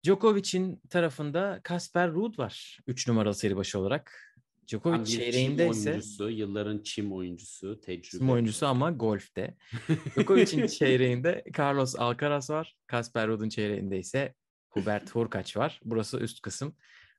[0.04, 4.32] Djokovic'in tarafında Kasper Ruud var 3 numaralı seri başı olarak.
[4.68, 8.16] Djokovic çim çeyreğinde ise oyuncusu, yılların çim oyuncusu, tecrübe.
[8.16, 9.56] isim oyuncusu ama golfte.
[10.16, 12.76] Djokovic'in çeyreğinde Carlos Alcaraz var.
[12.86, 14.34] Kasper Ruud'un çeyreğinde ise
[14.70, 15.80] Hubert Hurkacz var.
[15.84, 16.76] Burası üst kısım.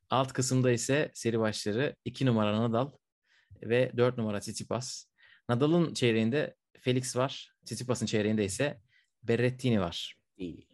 [0.10, 2.92] Alt kısımda ise seri başları 2 numara Nadal
[3.62, 5.06] ve 4 numara Tsitsipas.
[5.50, 7.54] Nadal'ın çeyreğinde Felix var.
[7.66, 8.82] Tsitsipas'ın çeyreğinde ise
[9.24, 10.18] Berrettini var.
[10.38, 10.68] İyi.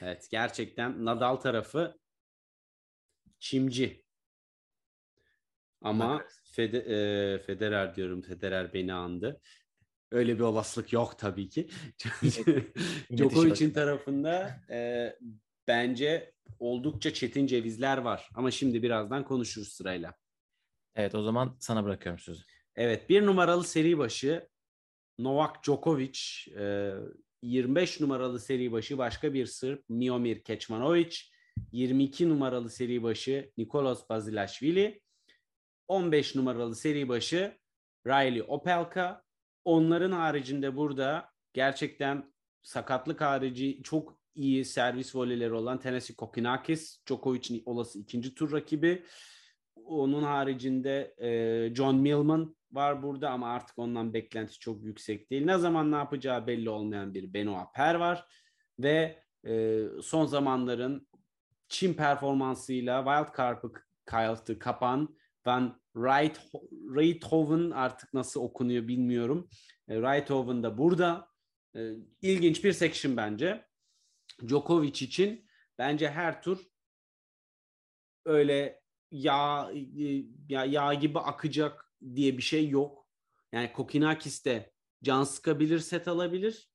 [0.00, 1.98] Evet gerçekten Nadal tarafı
[3.38, 4.04] çimci.
[5.82, 6.32] Ama Evet.
[6.44, 8.22] Fede, e, Federer diyorum.
[8.22, 9.40] Federer beni andı.
[10.10, 11.68] Öyle bir olasılık yok tabii ki.
[13.16, 15.10] Djokovic'in tarafında e,
[15.66, 18.30] bence oldukça çetin cevizler var.
[18.34, 20.14] Ama şimdi birazdan konuşuruz sırayla.
[20.94, 22.42] Evet o zaman sana bırakıyorum sözü.
[22.76, 24.48] Evet bir numaralı seri başı
[25.18, 26.18] Novak Djokovic,
[26.58, 26.92] e,
[27.42, 31.16] 25 numaralı seri başı başka bir Sırp Miomir Kecmanovic,
[31.72, 35.00] 22 numaralı seri başı Nikolas Basilashvili,
[35.88, 37.58] 15 numaralı seri başı
[38.06, 39.22] Riley Opelka.
[39.64, 47.98] Onların haricinde burada gerçekten sakatlık harici çok iyi servis voleyleri olan Tennessee Kokinakis, Djokovic'in olası
[47.98, 49.04] ikinci tur rakibi.
[49.86, 55.44] Onun haricinde e, John Millman var burada ama artık ondan beklenti çok yüksek değil.
[55.44, 58.26] Ne zaman ne yapacağı belli olmayan bir Benoit Per var
[58.78, 61.08] ve e, son zamanların
[61.68, 63.72] Çin performansıyla wild card'ı
[64.04, 65.16] kayaltı kapan
[65.46, 66.40] Van Rijt,
[66.96, 69.48] Rijthoven artık nasıl okunuyor bilmiyorum.
[69.88, 71.28] E, Rijthoven da burada.
[71.76, 73.66] E, ilginç bir section bence.
[74.48, 76.58] Djokovic için bence her tur
[78.24, 78.83] öyle
[79.14, 79.70] yağ,
[80.48, 83.08] ya, yağ gibi akacak diye bir şey yok.
[83.52, 86.70] Yani Kokinakis de can sıkabilir, set alabilir.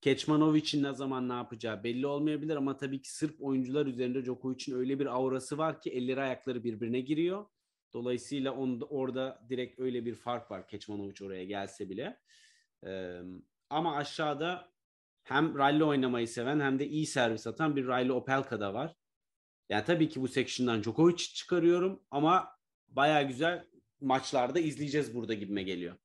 [0.00, 4.98] Keçmanovic'in ne zaman ne yapacağı belli olmayabilir ama tabii ki Sırp oyuncular üzerinde Djokovic'in öyle
[4.98, 7.46] bir aurası var ki elleri ayakları birbirine giriyor.
[7.92, 12.20] Dolayısıyla onda, orada direkt öyle bir fark var Keçmanovic oraya gelse bile.
[12.86, 13.20] Ee,
[13.70, 14.72] ama aşağıda
[15.22, 18.94] hem rally oynamayı seven hem de iyi servis atan bir Riley Opelka da var.
[19.68, 22.48] Yani tabii ki bu section'dan Djokovic çıkarıyorum ama
[22.88, 23.66] baya güzel
[24.00, 25.96] maçlarda izleyeceğiz burada gibime geliyor.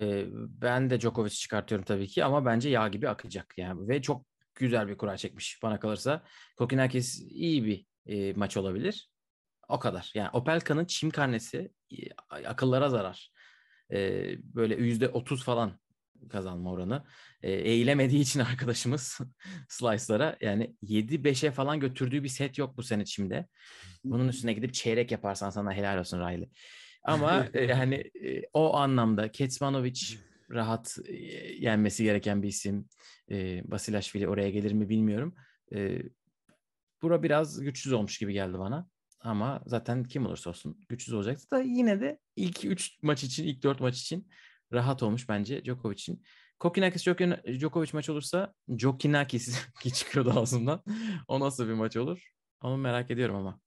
[0.00, 4.26] Ee, ben de Djokovic çıkartıyorum tabii ki ama bence yağ gibi akacak yani ve çok
[4.54, 6.24] güzel bir kura çekmiş bana kalırsa.
[6.56, 9.10] Kokinakis iyi bir e, maç olabilir.
[9.68, 10.12] O kadar.
[10.14, 11.96] Yani Opelka'nın çim karnesi e,
[12.30, 13.32] akıllara zarar.
[13.92, 15.80] E, böyle yüzde otuz falan
[16.28, 17.04] kazanma oranı.
[17.42, 19.18] E, eğilemediği için arkadaşımız
[19.68, 23.46] slice'lara yani 7-5'e falan götürdüğü bir set yok bu sene çimde.
[24.04, 26.50] Bunun üstüne gidip çeyrek yaparsan sana helal olsun Riley.
[27.04, 30.00] Ama e, yani e, o anlamda Ketsmanovic
[30.50, 31.14] rahat e,
[31.58, 32.88] yenmesi gereken bir isim.
[33.30, 35.34] E, Basilashvili oraya gelir mi bilmiyorum.
[35.74, 36.02] E,
[37.02, 38.88] bura biraz güçsüz olmuş gibi geldi bana.
[39.20, 43.62] Ama zaten kim olursa olsun güçsüz olacaktı da yine de ilk 3 maç için, ilk
[43.62, 44.28] 4 maç için
[44.72, 46.22] rahat olmuş bence Djokovic'in.
[46.58, 47.06] Kokinakis
[47.46, 50.82] Djokovic maç olursa Jokinakis ki çıkıyordu ağzımdan.
[51.28, 52.30] o nasıl bir maç olur?
[52.62, 53.60] Onu merak ediyorum ama.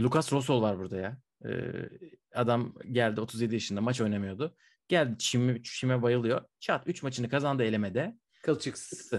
[0.00, 1.18] Lucas Rosol var burada ya.
[1.44, 1.88] Ee,
[2.34, 4.56] adam geldi 37 yaşında maç oynamıyordu.
[4.88, 6.44] Geldi çime, çime bayılıyor.
[6.60, 8.18] Çat 3 maçını kazandı elemede.
[8.42, 9.12] Kılçıksız.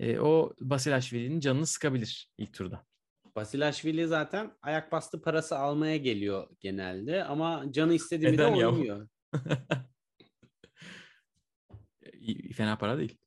[0.00, 2.86] Ee, o Basilashvili'nin canını sıkabilir ilk turda.
[3.36, 8.42] Basilashvili zaten ayak bastı parası almaya geliyor genelde ama canı istediği de
[12.28, 12.54] oynuyor.
[12.54, 13.18] Fena para değil.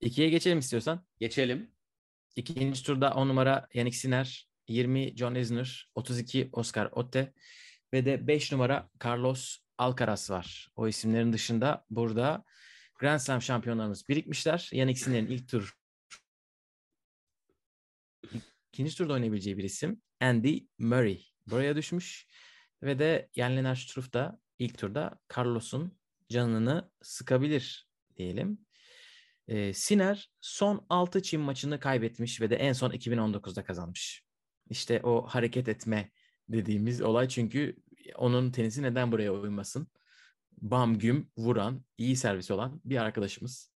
[0.00, 1.06] İkiye geçelim istiyorsan.
[1.20, 1.70] Geçelim.
[2.36, 7.32] İkinci turda 10 numara Yannick Sinner, 20 John Isner, 32 Oscar Otte
[7.92, 10.68] ve de 5 numara Carlos Alcaraz var.
[10.76, 12.44] O isimlerin dışında burada
[12.98, 14.70] Grand Slam şampiyonlarımız birikmişler.
[14.72, 15.74] Yannick Sinner'in ilk tur
[18.74, 21.22] ikinci turda oynayabileceği bir isim Andy Murray.
[21.46, 22.26] Buraya düşmüş.
[22.82, 25.98] Ve de Jan Lennart Struff da ilk turda Carlos'un
[26.28, 28.58] canını sıkabilir diyelim.
[29.48, 34.24] E, Siner son 6 çim maçını kaybetmiş ve de en son 2019'da kazanmış.
[34.70, 36.10] İşte o hareket etme
[36.48, 37.76] dediğimiz olay çünkü
[38.14, 39.88] onun tenisi neden buraya uymasın?
[40.52, 43.74] Bam güm vuran, iyi servis olan bir arkadaşımız.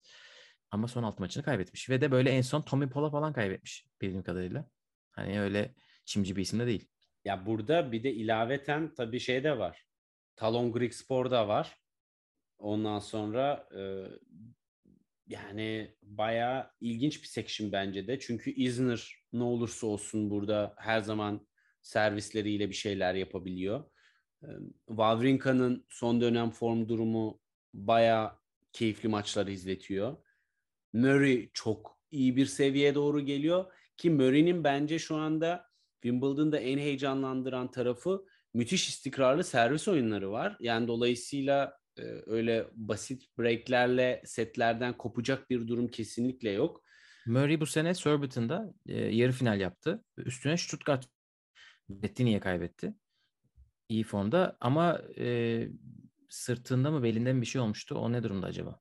[0.70, 1.90] Ama son 6 maçını kaybetmiş.
[1.90, 4.68] Ve de böyle en son Tommy Paul'a falan kaybetmiş bildiğim kadarıyla.
[5.10, 5.74] Hani öyle
[6.04, 6.88] çimci bir isim de değil.
[7.24, 9.84] Ya burada bir de ilaveten tabii şey de var.
[10.36, 11.76] Talon Greek Spor da var.
[12.58, 13.82] Ondan sonra e,
[15.26, 18.18] yani bayağı ilginç bir section bence de.
[18.18, 21.46] Çünkü Isner ne olursa olsun burada her zaman
[21.82, 23.84] servisleriyle bir şeyler yapabiliyor.
[24.88, 27.40] Wawrinka'nın son dönem form durumu
[27.74, 28.32] bayağı
[28.72, 30.16] keyifli maçları izletiyor.
[30.92, 35.68] Murray çok iyi bir seviyeye doğru geliyor ki Murray'nin bence şu anda
[36.02, 40.56] Wimbledon'da en heyecanlandıran tarafı müthiş istikrarlı servis oyunları var.
[40.60, 46.82] Yani dolayısıyla e, öyle basit breaklerle setlerden kopacak bir durum kesinlikle yok.
[47.26, 50.04] Murray bu sene Surbiton'da e, yarı final yaptı.
[50.16, 51.08] Üstüne Stuttgart
[51.88, 52.94] Bettini'ye kaybetti.
[53.88, 55.68] İyi formda ama e,
[56.28, 57.94] sırtında mı belinde mi bir şey olmuştu?
[57.94, 58.80] O ne durumda acaba?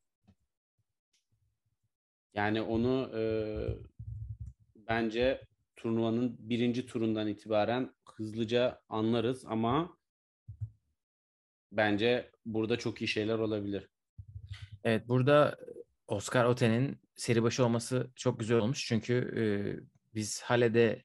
[2.34, 3.22] Yani onu e,
[4.76, 5.42] bence
[5.76, 9.98] turnuvanın birinci turundan itibaren hızlıca anlarız ama
[11.72, 13.90] bence burada çok iyi şeyler olabilir.
[14.84, 15.58] Evet burada
[16.08, 18.86] Oscar Ote'nin seri başı olması çok güzel olmuş.
[18.88, 19.44] Çünkü e,
[20.16, 21.04] biz Hale'de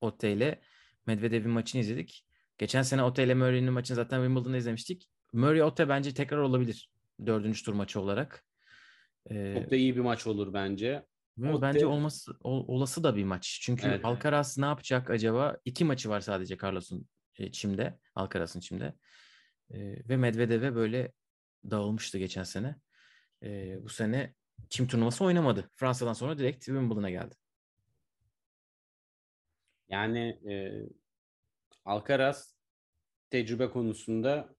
[0.00, 0.60] Ote ile
[1.06, 2.24] Medvedev'in maçını izledik.
[2.58, 5.08] Geçen sene Ote ile Murray'nin maçını zaten Wimbledon'da izlemiştik.
[5.32, 6.90] Murray Ote bence tekrar olabilir.
[7.26, 8.44] Dördüncü tur maçı olarak.
[9.30, 11.06] Ee, çok da iyi bir maç olur bence.
[11.40, 11.62] Ote...
[11.62, 13.58] Bence olması ol, olası da bir maç.
[13.62, 14.04] Çünkü evet.
[14.04, 15.56] Alcaraz ne yapacak acaba?
[15.64, 17.06] İki maçı var sadece Carlos'un
[17.38, 17.98] e, çimde.
[18.14, 18.94] Alcaraz'ın çimde.
[19.70, 21.12] E, ve Medvedev'e böyle
[21.70, 22.76] dağılmıştı geçen sene.
[23.42, 24.34] E, bu sene
[24.68, 25.70] çim turnuvası oynamadı.
[25.74, 27.34] Fransa'dan sonra direkt Wimbledon'a geldi.
[29.88, 30.54] Yani e,
[31.84, 32.54] Alcaraz
[33.30, 34.54] tecrübe konusunda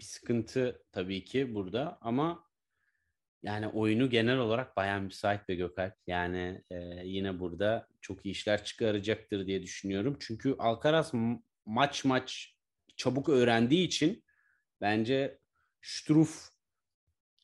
[0.00, 2.48] bir sıkıntı tabii ki burada ama
[3.42, 5.94] yani oyunu genel olarak bayan müsait ve Gökalp.
[6.06, 10.16] Yani e, yine burada çok iyi işler çıkaracaktır diye düşünüyorum.
[10.20, 11.12] Çünkü Alcaraz
[11.66, 12.54] maç maç
[12.96, 14.24] çabuk öğrendiği için
[14.80, 15.38] bence
[15.82, 16.50] Struff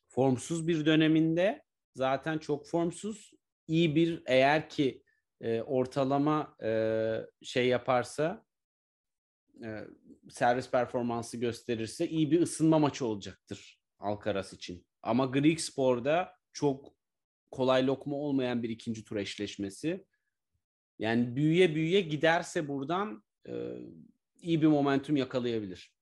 [0.08, 1.64] formsuz bir döneminde
[1.94, 3.32] zaten çok formsuz
[3.66, 5.02] iyi bir eğer ki
[5.40, 6.70] e, ortalama e,
[7.42, 8.46] şey yaparsa
[9.64, 9.84] e,
[10.30, 14.86] servis performansı gösterirse iyi bir ısınma maçı olacaktır Alcaraz için.
[15.02, 16.94] Ama Greek Spor'da çok
[17.50, 20.06] kolay lokma olmayan bir ikinci tur eşleşmesi.
[20.98, 23.52] Yani büyüye büyüye giderse buradan e,
[24.40, 25.93] iyi bir momentum yakalayabilir.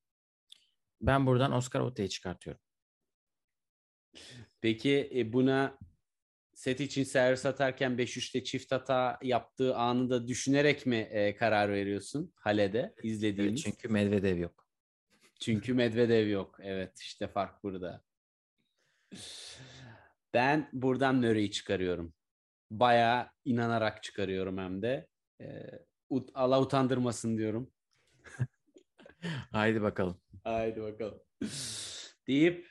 [1.03, 2.61] Ben buradan Oscar Ote'yi çıkartıyorum.
[4.61, 5.77] Peki e, buna
[6.53, 12.33] set için servis atarken 5-3'te çift hata yaptığı anı da düşünerek mi e, karar veriyorsun
[12.35, 13.65] Hale'de izlediğimiz?
[13.65, 14.67] Evet, çünkü Medvedev yok.
[15.39, 16.57] Çünkü Medvedev yok.
[16.59, 18.03] Evet işte fark burada.
[20.33, 22.13] Ben buradan Murray'i çıkarıyorum.
[22.71, 25.07] Bayağı inanarak çıkarıyorum hem de.
[25.41, 25.45] Ee,
[26.09, 27.71] ut- Allah utandırmasın diyorum.
[29.51, 30.22] Haydi bakalım.
[30.43, 31.19] Haydi bakalım.
[32.27, 32.67] Deyip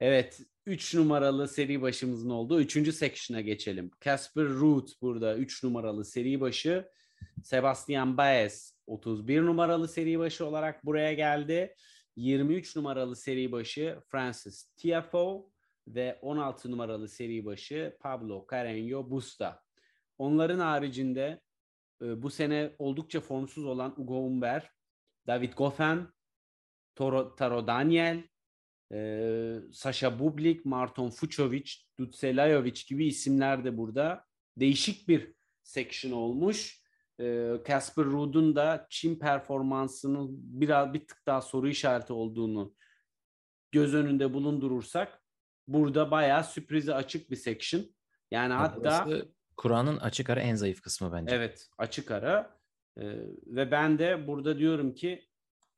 [0.00, 2.94] evet 3 numaralı seri başımızın olduğu 3.
[2.94, 3.90] section'a geçelim.
[4.04, 6.88] Casper Ruud burada 3 numaralı seri başı.
[7.44, 11.74] Sebastian Baez 31 numaralı seri başı olarak buraya geldi.
[12.16, 15.42] 23 numaralı seri başı Francis Tiafoe
[15.88, 19.62] ve 16 numaralı seri başı Pablo Carreño Busta.
[20.18, 21.40] Onların haricinde
[22.02, 24.70] e, bu sene oldukça formsuz olan Ugo Umber,
[25.26, 26.08] David Goffin,
[26.98, 28.22] Toro, Taro Daniel,
[28.92, 34.24] e, Sasha Bublik, Marton Fucovic, Dutselajovic gibi isimler de burada.
[34.56, 36.82] Değişik bir section olmuş.
[37.20, 42.74] E, Casper Ruud'un da Çin performansının biraz bir tık daha soru işareti olduğunu
[43.72, 45.22] göz önünde bulundurursak
[45.68, 47.84] burada bayağı sürprize açık bir section.
[48.30, 49.08] Yani Ya hatta
[49.56, 51.34] Kur'an'ın açık ara en zayıf kısmı bence.
[51.34, 52.58] Evet açık ara
[53.00, 53.02] Ee,
[53.46, 55.27] ve ben de burada diyorum ki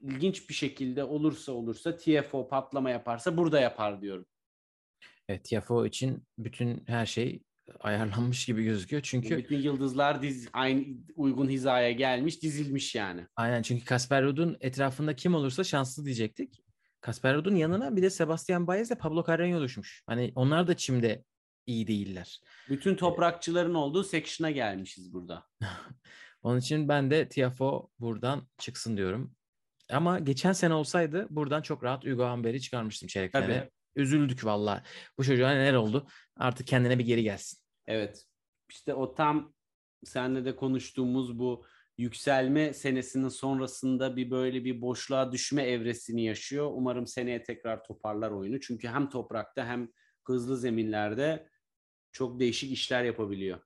[0.01, 4.27] ilginç bir şekilde olursa olursa TFO patlama yaparsa burada yapar diyorum.
[5.29, 7.43] Evet, Tiafoe için bütün her şey
[7.81, 9.03] ayarlanmış gibi gözüküyor.
[9.03, 10.85] Çünkü Bütün yıldızlar diz aynı
[11.17, 13.27] uygun hizaya gelmiş, dizilmiş yani.
[13.37, 16.63] aynen çünkü Kasper Ruud'un etrafında kim olursa şanslı diyecektik.
[17.01, 20.03] Kasper Ruud'un yanına bir de Sebastian Baez ile Pablo Carreño düşmüş.
[20.07, 21.25] Hani onlar da çimde
[21.67, 22.41] iyi değiller.
[22.69, 25.47] Bütün toprakçıların olduğu section'a gelmişiz burada.
[26.43, 29.35] Onun için ben de Tiafoe buradan çıksın diyorum.
[29.93, 33.45] Ama geçen sene olsaydı buradan çok rahat Hugo Amber'i çıkarmıştım çeyrek Tabii.
[33.47, 33.71] finale.
[33.97, 34.83] Üzüldük valla.
[35.19, 36.07] Bu çocuğa neler oldu?
[36.37, 37.59] Artık kendine bir geri gelsin.
[37.87, 38.25] Evet.
[38.71, 39.55] İşte o tam
[40.05, 41.65] seninle de konuştuğumuz bu
[41.99, 46.71] yükselme senesinin sonrasında bir böyle bir boşluğa düşme evresini yaşıyor.
[46.75, 48.61] Umarım seneye tekrar toparlar oyunu.
[48.61, 49.89] Çünkü hem toprakta hem
[50.27, 51.49] hızlı zeminlerde
[52.13, 53.61] çok değişik işler yapabiliyor.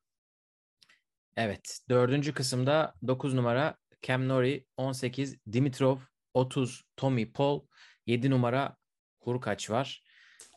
[1.37, 1.81] Evet.
[1.89, 5.99] Dördüncü kısımda 9 numara Cam Nori, 18 Dimitrov,
[6.35, 7.61] 30 Tommy Paul,
[8.07, 8.77] 7 numara
[9.21, 10.05] Hurkaç var.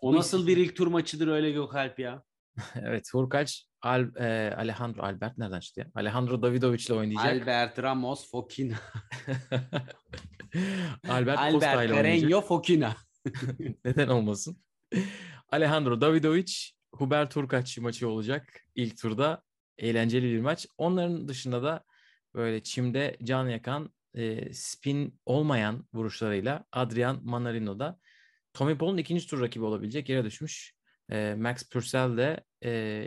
[0.02, 2.24] O nasıl bir ilk tur maçıdır öyle Gökalp ya?
[2.82, 5.88] evet Hurkaç Al, e, Alejandro Albert nereden çıktı ya?
[5.96, 7.26] Alejandro Davidovic ile oynayacak.
[7.26, 8.76] Albert Ramos Fokina.
[11.10, 12.44] Albert, Costa Albert ile oynayacak.
[12.44, 12.96] Fokina.
[13.86, 14.58] Neden olmasın?
[15.50, 16.54] Alejandro Davidovic,
[16.92, 19.44] Hubert Hurkaç maçı olacak ilk turda.
[19.78, 20.68] Eğlenceli bir maç.
[20.78, 21.84] Onların dışında da
[22.34, 23.90] böyle çimde can yakan
[24.54, 28.00] spin olmayan vuruşlarıyla Adrian Manarino da
[28.54, 30.74] Tommy Paul'un ikinci tur rakibi olabilecek yere düşmüş.
[31.38, 32.44] Max Purcell de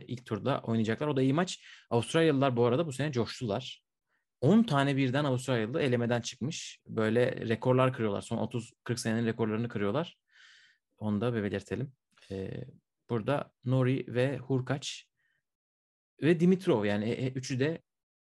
[0.09, 1.09] ilk turda oynayacaklar.
[1.09, 1.65] O da iyi maç.
[1.91, 3.83] Avustralyalılar bu arada bu sene coştular.
[4.41, 6.81] 10 tane birden Avustralyalı elemeden çıkmış.
[6.87, 8.23] Böyle rekorlar kırıyorlar.
[8.23, 10.17] Son 30-40 senenin rekorlarını kırıyorlar.
[10.99, 11.93] Onu da belirtelim.
[13.11, 15.07] Burada Nori ve Hurkaç
[16.23, 17.83] ve Dimitrov yani e, e, üçü de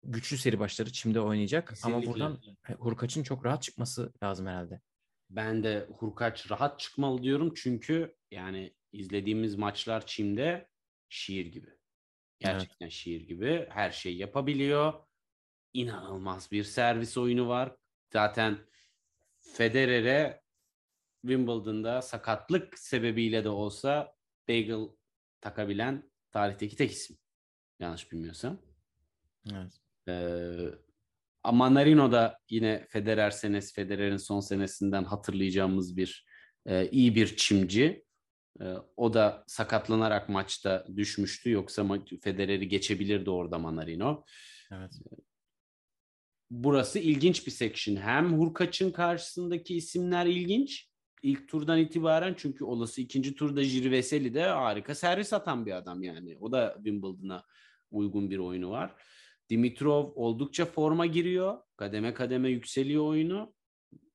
[0.03, 1.73] güçlü seri başları çimde oynayacak.
[1.83, 2.11] Ama Kesinlikle.
[2.11, 4.81] buradan e, Hurkaç'ın çok rahat çıkması lazım herhalde.
[5.29, 10.69] Ben de Hurkaç rahat çıkmalı diyorum çünkü yani izlediğimiz maçlar Çim'de
[11.09, 11.69] şiir gibi.
[12.39, 13.67] Gerçekten şiir gibi.
[13.69, 14.93] Her şeyi yapabiliyor.
[15.73, 17.75] İnanılmaz bir servis oyunu var.
[18.13, 18.57] Zaten
[19.41, 20.41] Federer'e
[21.21, 24.15] Wimbledon'da sakatlık sebebiyle de olsa
[24.49, 24.87] bagel
[25.41, 27.17] takabilen tarihteki tek isim.
[27.79, 28.61] Yanlış bilmiyorsam.
[29.51, 29.80] Evet.
[30.07, 30.47] Ee,
[31.51, 36.25] Manarino da yine Federer senesi, Federer'in son senesinden hatırlayacağımız bir
[36.65, 38.05] e, iyi bir çimci.
[38.61, 38.65] E,
[38.97, 41.49] o da sakatlanarak maçta düşmüştü.
[41.49, 41.85] Yoksa
[42.21, 44.23] Federer'i geçebilirdi orada Manarino.
[44.71, 44.91] Evet.
[46.51, 47.95] Burası ilginç bir section.
[47.95, 50.91] Hem Hurkaç'ın karşısındaki isimler ilginç.
[51.23, 56.03] İlk turdan itibaren çünkü olası ikinci turda Jiri Veseli de harika servis atan bir adam
[56.03, 56.37] yani.
[56.41, 57.43] O da Wimbledon'a
[57.91, 58.95] uygun bir oyunu var.
[59.51, 61.57] Dimitrov oldukça forma giriyor.
[61.77, 63.53] Kademe kademe yükseliyor oyunu.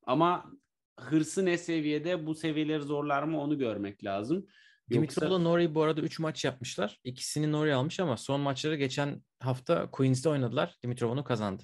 [0.03, 0.53] Ama
[1.01, 4.47] hırsı ne seviyede bu seviyeleri zorlar mı onu görmek lazım.
[4.91, 7.01] Dimitrov'la Nori bu arada 3 maç yapmışlar.
[7.05, 10.78] İkisini Nori almış ama son maçları geçen hafta Queens'te oynadılar.
[10.82, 11.62] Dimitrov onu kazandı.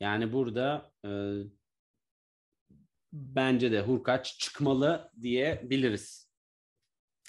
[0.00, 1.10] Yani burada e,
[3.12, 6.30] bence de Hurkaç çıkmalı diyebiliriz.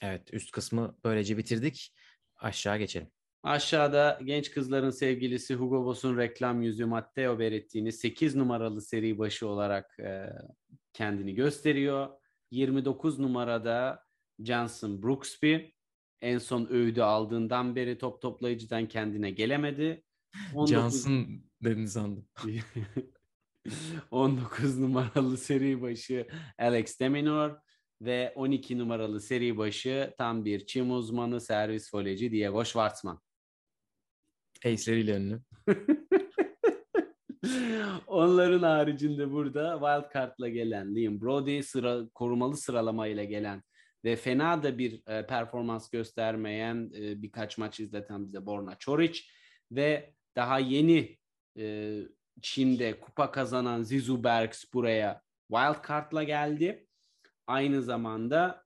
[0.02, 1.94] Evet üst kısmı böylece bitirdik.
[2.36, 3.15] Aşağı geçelim.
[3.46, 10.00] Aşağıda genç kızların sevgilisi Hugo Boss'un reklam yüzü Matteo Berrettini 8 numaralı seri başı olarak
[10.00, 10.30] e,
[10.94, 12.10] kendini gösteriyor.
[12.52, 14.04] 29 numarada
[14.40, 15.56] Johnson Brooksby
[16.22, 20.04] en son övdü aldığından beri top toplayıcıdan kendine gelemedi.
[20.54, 20.74] 19...
[20.74, 21.28] Johnson
[21.64, 22.28] dedin sandım.
[24.12, 26.28] 19 numaralı seri başı
[26.60, 27.56] Alex Deminor
[28.02, 33.25] ve 12 numaralı seri başı tam bir çim uzmanı servis voleyci Diego Schwartzman.
[34.66, 35.42] Ace'leriyle ünlü.
[38.08, 43.64] Onların haricinde burada wildcard'la gelen Liam Brody, sıra, korumalı sıralamayla gelen
[44.06, 49.22] ve fena da bir e, performans göstermeyen e, birkaç maç izleten bize Borna Çoric
[49.72, 51.18] ve daha yeni
[51.58, 52.00] e,
[52.42, 56.88] Çin'de kupa kazanan Zizu Bergs buraya wildcard'la geldi.
[57.48, 58.64] Aynı zamanda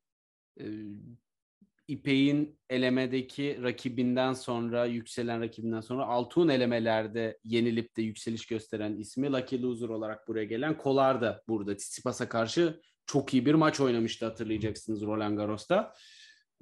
[0.60, 0.66] e,
[1.90, 9.62] İpek'in elemedeki rakibinden sonra, yükselen rakibinden sonra Altun elemelerde yenilip de yükseliş gösteren ismi Lucky
[9.62, 11.76] Loser olarak buraya gelen Kolar da burada.
[11.76, 15.94] Tsitsipas'a karşı çok iyi bir maç oynamıştı hatırlayacaksınız Roland Garros'ta.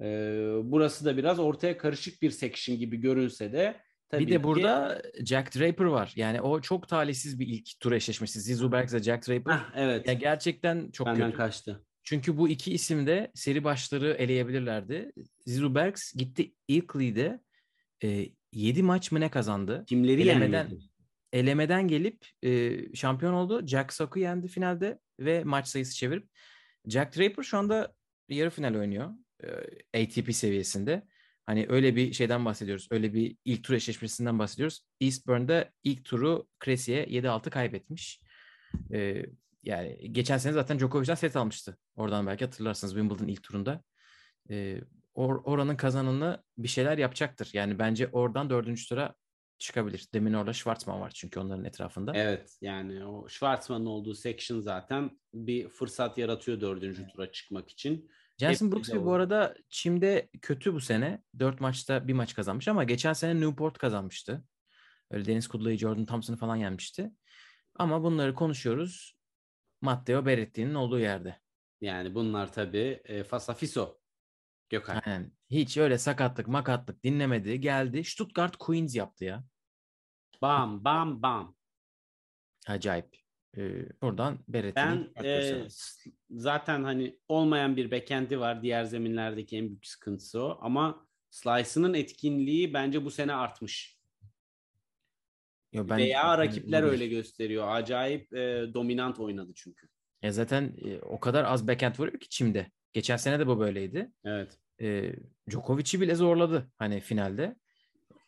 [0.00, 4.44] Ee, burası da biraz ortaya karışık bir section gibi görünse de Tabii bir de ki...
[4.44, 6.12] burada Jack Draper var.
[6.16, 8.40] Yani o çok talihsiz bir ilk tur eşleşmesi.
[8.40, 9.52] Zizu Bergs ile Jack Draper.
[9.52, 10.08] Heh, evet.
[10.08, 11.36] Ya gerçekten çok Benden kötü.
[11.36, 11.84] kaçtı.
[12.08, 15.12] Çünkü bu iki isim de seri başları eleyebilirlerdi.
[15.46, 17.40] Zizu Bergs gitti ilk lead'e
[18.04, 19.84] e, 7 maç mı ne kazandı?
[19.88, 20.84] Kimleri elemeden, yenmedi?
[21.32, 23.66] Elemeden gelip e, şampiyon oldu.
[23.66, 26.28] Jack Sock'u yendi finalde ve maç sayısı çevirip.
[26.86, 27.94] Jack Draper şu anda
[28.28, 29.10] yarı final oynuyor.
[29.94, 31.02] E, ATP seviyesinde.
[31.46, 32.88] Hani öyle bir şeyden bahsediyoruz.
[32.90, 34.80] Öyle bir ilk tur eşleşmesinden bahsediyoruz.
[35.00, 38.20] Eastburn'da ilk turu Kresi'ye 7-6 kaybetmiş.
[38.92, 39.22] Ee,
[39.68, 41.78] yani geçen sene zaten Djokovic'den set almıştı.
[41.96, 43.82] Oradan belki hatırlarsınız Wimbledon ilk turunda.
[44.50, 44.80] Ee,
[45.14, 47.50] or, oranın kazananı bir şeyler yapacaktır.
[47.52, 49.14] Yani bence oradan dördüncü tura
[49.58, 50.08] çıkabilir.
[50.14, 52.12] Demin orada Schwartzman var çünkü onların etrafında.
[52.14, 57.12] Evet yani o Schwartzman'ın olduğu section zaten bir fırsat yaratıyor dördüncü evet.
[57.12, 58.10] tura çıkmak için.
[58.38, 61.22] Jensen Brooksby bu arada Çim'de kötü bu sene.
[61.38, 64.44] Dört maçta bir maç kazanmış ama geçen sene Newport kazanmıştı.
[65.10, 67.10] Öyle Deniz Kudla'yı, Jordan Thompson'ı falan yenmişti.
[67.74, 69.17] Ama bunları konuşuyoruz
[69.80, 71.40] Matteo Berretti'nin olduğu yerde.
[71.80, 73.98] Yani bunlar tabii e, Fasafiso.
[74.68, 75.02] Gökhan.
[75.04, 75.32] Aynen.
[75.50, 77.60] Hiç öyle sakatlık makatlık dinlemedi.
[77.60, 78.04] Geldi.
[78.04, 79.44] Stuttgart Queens yaptı ya.
[80.42, 81.56] Bam bam bam.
[82.66, 83.16] Acayip.
[83.56, 85.66] Ee, buradan Berretti'nin Ben e,
[86.30, 88.62] zaten hani olmayan bir bekendi var.
[88.62, 90.58] Diğer zeminlerdeki en büyük sıkıntısı o.
[90.62, 93.97] Ama Slice'ının etkinliği bence bu sene artmış.
[95.72, 97.68] Yo, ben, Veya rakipler öyle gösteriyor.
[97.68, 99.88] Acayip e, dominant oynadı çünkü.
[100.22, 102.70] Ya zaten e, o kadar az backhand vuruyor ki Çim'de.
[102.92, 104.12] Geçen sene de bu böyleydi.
[104.24, 104.58] Evet.
[104.80, 105.12] E,
[105.50, 107.56] Djokovic'i bile zorladı hani finalde.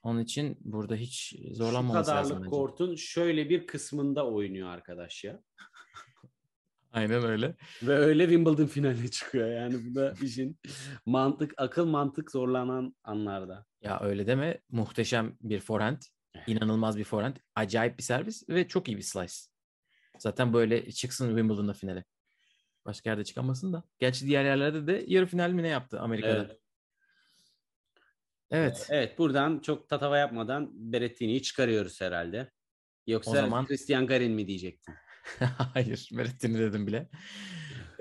[0.02, 2.24] Onun için burada hiç zorlanmaması lazım.
[2.24, 5.40] Şu kadarlık kortun şöyle bir kısmında oynuyor arkadaş ya.
[6.92, 7.54] Aynen öyle.
[7.82, 9.50] Ve öyle Wimbledon finaline çıkıyor.
[9.50, 10.58] Yani bu da işin
[11.06, 13.66] mantık, akıl mantık zorlanan anlarda.
[13.82, 14.60] Ya öyle deme.
[14.70, 16.02] Muhteşem bir forehand.
[16.46, 17.36] İnanılmaz bir forehand.
[17.54, 19.34] Acayip bir servis ve çok iyi bir slice.
[20.18, 22.04] Zaten böyle çıksın Wimbledon'da finale.
[22.84, 23.82] Başka yerde çıkamasın da.
[23.98, 26.34] Gerçi diğer yerlerde de yarı final mi ne yaptı Amerika'da?
[26.34, 26.60] Evet.
[28.50, 28.86] Evet.
[28.90, 32.50] Evet buradan çok tatava yapmadan Berrettini'yi çıkarıyoruz herhalde.
[33.06, 33.66] Yoksa o zaman...
[33.66, 34.94] Christian Garin mi diyecektin?
[35.74, 37.08] Hayır Berrettini dedim bile.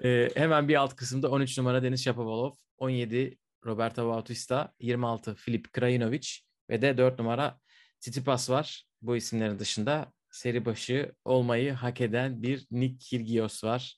[0.04, 6.30] Ee, hemen bir alt kısımda 13 numara Deniz Shapovalov, 17 Roberto Bautista, 26 Filip Krajinovic
[6.70, 7.60] ve de 4 numara
[8.00, 8.86] Tsitsipas var.
[9.02, 13.98] Bu isimlerin dışında seri başı olmayı hak eden bir Nick Kyrgios var.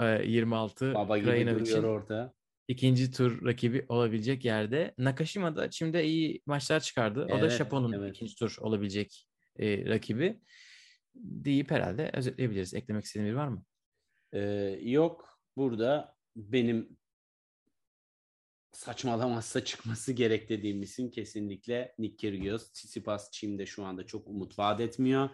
[0.00, 2.34] Ee, 26 Baba gibi duruyor orada
[2.70, 4.94] ikinci tur rakibi olabilecek yerde.
[4.98, 7.26] Nakashima da şimdi iyi maçlar çıkardı.
[7.30, 8.16] Evet, o da Şapon'un evet.
[8.16, 9.26] ikinci tur olabilecek
[9.58, 10.40] e, rakibi
[11.14, 12.74] deyip herhalde özetleyebiliriz.
[12.74, 13.64] Eklemek istediğin bir var mı?
[14.32, 14.40] Ee,
[14.82, 15.40] yok.
[15.56, 16.96] Burada benim
[18.72, 22.72] saçmalamazsa çıkması gerek dediğim isim kesinlikle Nick Kyrgios.
[22.72, 25.30] Tsitsipas Çim'de şu anda çok umut vaat etmiyor.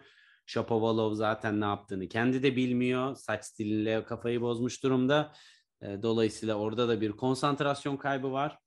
[0.46, 3.16] Shapovalov zaten ne yaptığını kendi de bilmiyor.
[3.16, 5.32] Saç stiliyle kafayı bozmuş durumda.
[5.82, 8.58] E, dolayısıyla orada da bir konsantrasyon kaybı var.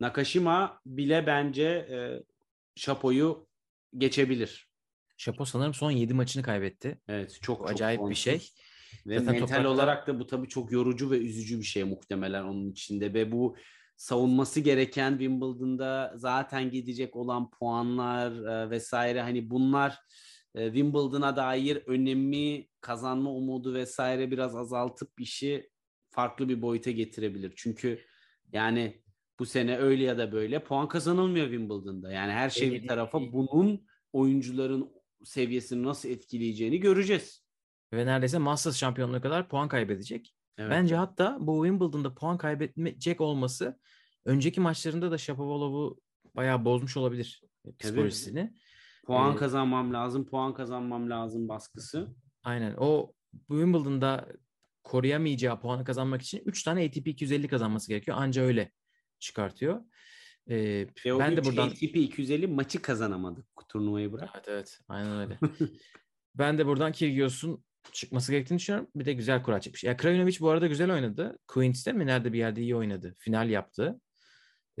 [0.00, 1.96] Nakashima bile bence e,
[2.76, 3.46] Şapo'yu
[3.98, 4.68] geçebilir.
[5.16, 7.00] Şapo sanırım son 7 maçını kaybetti.
[7.08, 8.10] Evet çok, çok acayip onsuz.
[8.10, 8.48] bir şey.
[9.06, 9.68] Ve Zaten mental toprakta...
[9.68, 13.56] olarak da bu tabii çok yorucu ve üzücü bir şey muhtemelen onun içinde ve bu
[13.96, 19.98] savunması gereken Wimbledon'da zaten gidecek olan puanlar e, vesaire hani bunlar
[20.54, 25.70] e, Wimbledon'a dair önemi, kazanma umudu vesaire biraz azaltıp işi
[26.10, 27.52] farklı bir boyuta getirebilir.
[27.56, 28.00] Çünkü
[28.52, 29.02] yani
[29.38, 32.12] bu sene öyle ya da böyle puan kazanılmıyor Wimbledon'da.
[32.12, 34.92] Yani her şey bir tarafa bunun oyuncuların
[35.24, 37.44] seviyesini nasıl etkileyeceğini göreceğiz.
[37.92, 40.34] Ve neredeyse Masters şampiyonluğu kadar puan kaybedecek.
[40.58, 40.70] Evet.
[40.70, 43.78] Bence hatta bu Wimbledon'da puan kaybedecek olması
[44.24, 46.00] önceki maçlarında da Shapovalov'u
[46.36, 47.42] bayağı bozmuş olabilir
[47.78, 48.40] psikolojisini.
[48.40, 48.52] Evet.
[49.06, 52.14] Puan ee, kazanmam lazım, puan kazanmam lazım baskısı.
[52.42, 52.74] Aynen.
[52.78, 53.12] O
[53.48, 54.28] Wimbledon'da
[54.82, 58.16] koruyamayacağı puanı kazanmak için 3 tane ATP 250 kazanması gerekiyor.
[58.20, 58.72] Anca öyle
[59.18, 59.80] çıkartıyor.
[60.50, 64.30] Ee, Ve ben de buradan ATP 250 maçı kazanamadık turnuvayı bırak.
[64.34, 64.80] Evet evet.
[64.88, 65.38] Aynen öyle.
[66.34, 68.90] ben de buradan Kyrgios'un çıkması gerektiğini düşünüyorum.
[68.96, 69.84] Bir de güzel kura çıkmış.
[69.84, 71.38] Ya Krajinovic bu arada güzel oynadı.
[71.48, 73.14] Queens'te mi nerede bir yerde iyi oynadı.
[73.18, 74.00] Final yaptı.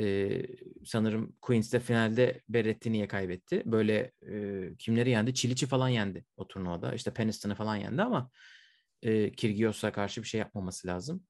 [0.00, 0.42] Ee,
[0.84, 3.62] sanırım Queens'te finalde Berrettini'ye kaybetti.
[3.66, 5.34] Böyle e, kimleri yendi?
[5.34, 6.94] Çiliç'i falan yendi o turnuvada.
[6.94, 8.30] İşte Peniston'ı falan yendi ama
[9.02, 11.24] e, Kyrgios'a karşı bir şey yapmaması lazım.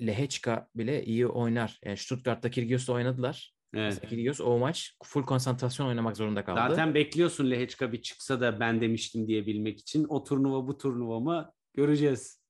[0.00, 1.78] Lehechka bile iyi oynar.
[1.84, 3.54] Yani Stuttgart'ta Kyrgios'la oynadılar.
[3.74, 4.08] Evet.
[4.08, 6.60] Kyrgios o maç full konsantrasyon oynamak zorunda kaldı.
[6.68, 10.06] Zaten bekliyorsun Lehechka bir çıksa da ben demiştim diyebilmek için.
[10.08, 12.40] O turnuva bu turnuva mı göreceğiz.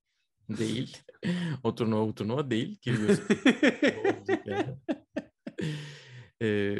[0.49, 0.97] Değil.
[1.63, 2.79] o turnuva bu turnuva değil.
[2.81, 3.21] Kyrgios.
[6.43, 6.77] ee,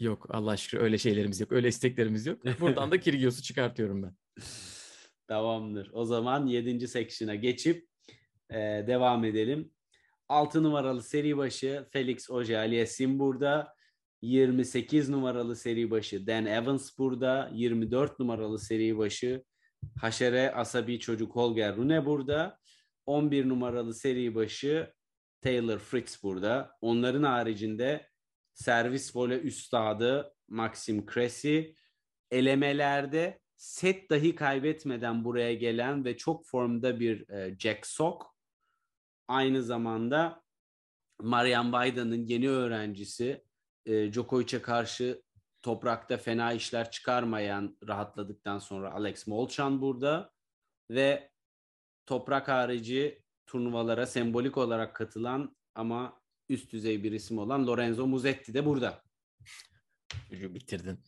[0.00, 1.52] yok Allah aşkına öyle şeylerimiz yok.
[1.52, 2.44] Öyle isteklerimiz yok.
[2.60, 4.16] Buradan da Kyrgios'u çıkartıyorum ben.
[5.28, 5.90] Tamamdır.
[5.92, 6.88] O zaman 7.
[6.88, 7.88] section'a geçip
[8.50, 8.56] e,
[8.86, 9.70] devam edelim.
[10.28, 13.74] 6 numaralı seri başı Felix Auger-Aliassime burada.
[14.22, 17.50] 28 numaralı seri başı Dan Evans burada.
[17.52, 19.44] 24 numaralı seri başı
[20.00, 22.58] Haşere Asabi Çocuk Holger Rune burada.
[23.06, 24.92] 11 numaralı seri başı
[25.40, 26.76] Taylor Fritz burada.
[26.80, 28.08] Onların haricinde
[28.54, 31.60] servis voley üstadı Maxim Cressy.
[32.30, 38.37] Elemelerde set dahi kaybetmeden buraya gelen ve çok formda bir e, Jack Sock.
[39.28, 40.42] Aynı zamanda
[41.20, 43.44] Marian Bayda'nın yeni öğrencisi
[43.86, 45.22] e, Djokovic'e karşı
[45.62, 50.32] toprakta fena işler çıkarmayan rahatladıktan sonra Alex Molchan burada
[50.90, 51.30] ve
[52.06, 58.66] toprak harici turnuvalara sembolik olarak katılan ama üst düzey bir isim olan Lorenzo Musetti de
[58.66, 59.02] burada.
[60.30, 61.00] Çocuğu bitirdin.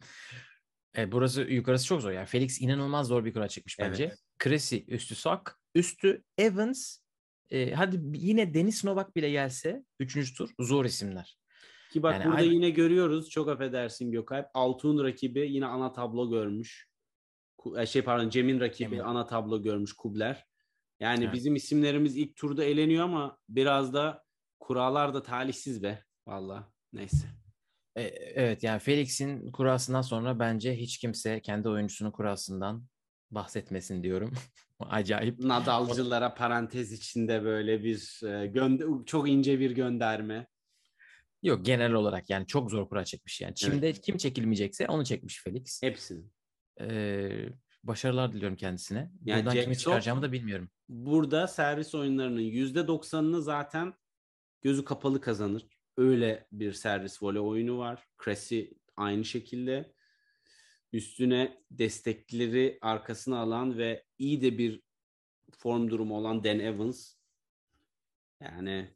[0.96, 2.10] E, burası yukarısı çok zor.
[2.10, 4.04] Yani Felix inanılmaz zor bir kura çıkmış bence.
[4.04, 4.18] Evet.
[4.42, 6.98] Cressy üstü Sak, üstü Evans.
[7.50, 11.38] E, hadi yine Denis Novak bile gelse üçüncü tur zor isimler.
[11.92, 12.52] Ki bak yani burada aynı...
[12.52, 13.30] yine görüyoruz.
[13.30, 14.46] Çok affedersin Gökalp.
[14.54, 16.88] Altun rakibi yine ana tablo görmüş.
[17.78, 18.98] E, şey pardon Cem'in rakibi Cem'in.
[18.98, 20.46] ana tablo görmüş Kubler.
[21.00, 21.34] Yani evet.
[21.34, 24.24] bizim isimlerimiz ilk turda eleniyor ama biraz da
[24.60, 26.04] kurallar da talihsiz be.
[26.26, 27.26] Valla neyse.
[27.96, 28.02] E,
[28.34, 32.84] evet yani Felix'in kurasından sonra bence hiç kimse kendi oyuncusunun kurasından
[33.30, 34.32] bahsetmesin diyorum.
[34.90, 35.38] Acayip.
[35.38, 40.46] Nadalcılara parantez içinde böyle bir e, gönder çok ince bir gönderme.
[41.42, 43.52] Yok genel olarak yani çok zor kura çekmiş yani.
[43.56, 44.00] Şimdi evet.
[44.00, 45.82] kim çekilmeyecekse onu çekmiş Felix.
[45.82, 46.24] Hepsini.
[46.80, 47.48] Ee,
[47.84, 49.10] başarılar diliyorum kendisine.
[49.24, 50.68] Yani Buradan kimi çıkaracağımı da bilmiyorum.
[50.88, 53.94] Burada servis oyunlarının %90'ını zaten
[54.62, 55.66] gözü kapalı kazanır.
[55.96, 58.04] Öyle bir servis voley oyunu var.
[58.24, 58.62] Cressy
[58.96, 59.92] aynı şekilde.
[60.92, 64.82] Üstüne destekleri arkasına alan ve iyi de bir
[65.58, 67.14] form durumu olan Dan Evans.
[68.40, 68.94] Yani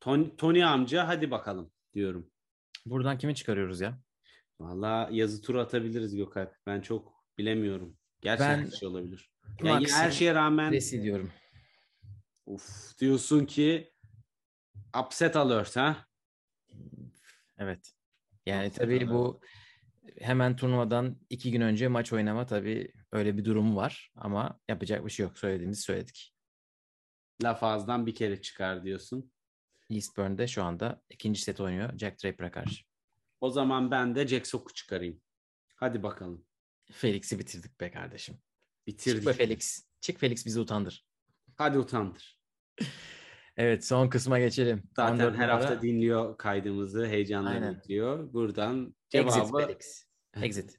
[0.00, 2.30] Tony, Tony amca hadi bakalım diyorum.
[2.86, 4.02] Buradan kimi çıkarıyoruz ya?
[4.60, 6.56] Valla yazı tur atabiliriz Gökalp.
[6.66, 7.96] Ben çok bilemiyorum.
[8.20, 9.30] Gerçekten ben, şey olabilir.
[9.62, 11.32] Yani her şeye rağmen Resi diyorum.
[12.46, 13.92] Uf diyorsun ki
[15.04, 16.06] upset alert ha?
[17.58, 17.94] Evet.
[18.46, 19.10] Yani upset tabii alert.
[19.10, 19.40] bu
[20.20, 25.10] hemen turnuvadan iki gün önce maç oynama tabii öyle bir durum var ama yapacak bir
[25.10, 25.38] şey yok.
[25.38, 26.34] Söylediğimizi söyledik.
[27.42, 29.32] Laf ağızdan bir kere çıkar diyorsun.
[29.90, 32.84] Eastburn'de şu anda ikinci set oynuyor Jack Draper'a karşı.
[33.40, 35.20] O zaman ben de Jack Sock'u çıkarayım.
[35.74, 36.46] Hadi bakalım.
[36.92, 38.38] Felix'i bitirdik be kardeşim.
[38.86, 39.22] Bitirdik.
[39.22, 39.86] Çık be Felix.
[40.00, 41.06] Çık Felix bizi utandır.
[41.56, 42.40] Hadi utandır.
[43.56, 44.82] evet son kısma geçelim.
[44.96, 45.54] Zaten her numara...
[45.54, 47.06] hafta dinliyor kaydımızı.
[47.06, 48.32] Heyecanla bekliyor.
[48.32, 49.28] Buradan cevabı...
[49.38, 50.04] Exit Felix.
[50.42, 50.78] Exit.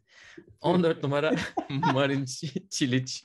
[0.61, 1.35] 14 numara
[1.69, 2.25] Marin
[2.69, 3.21] Çilic.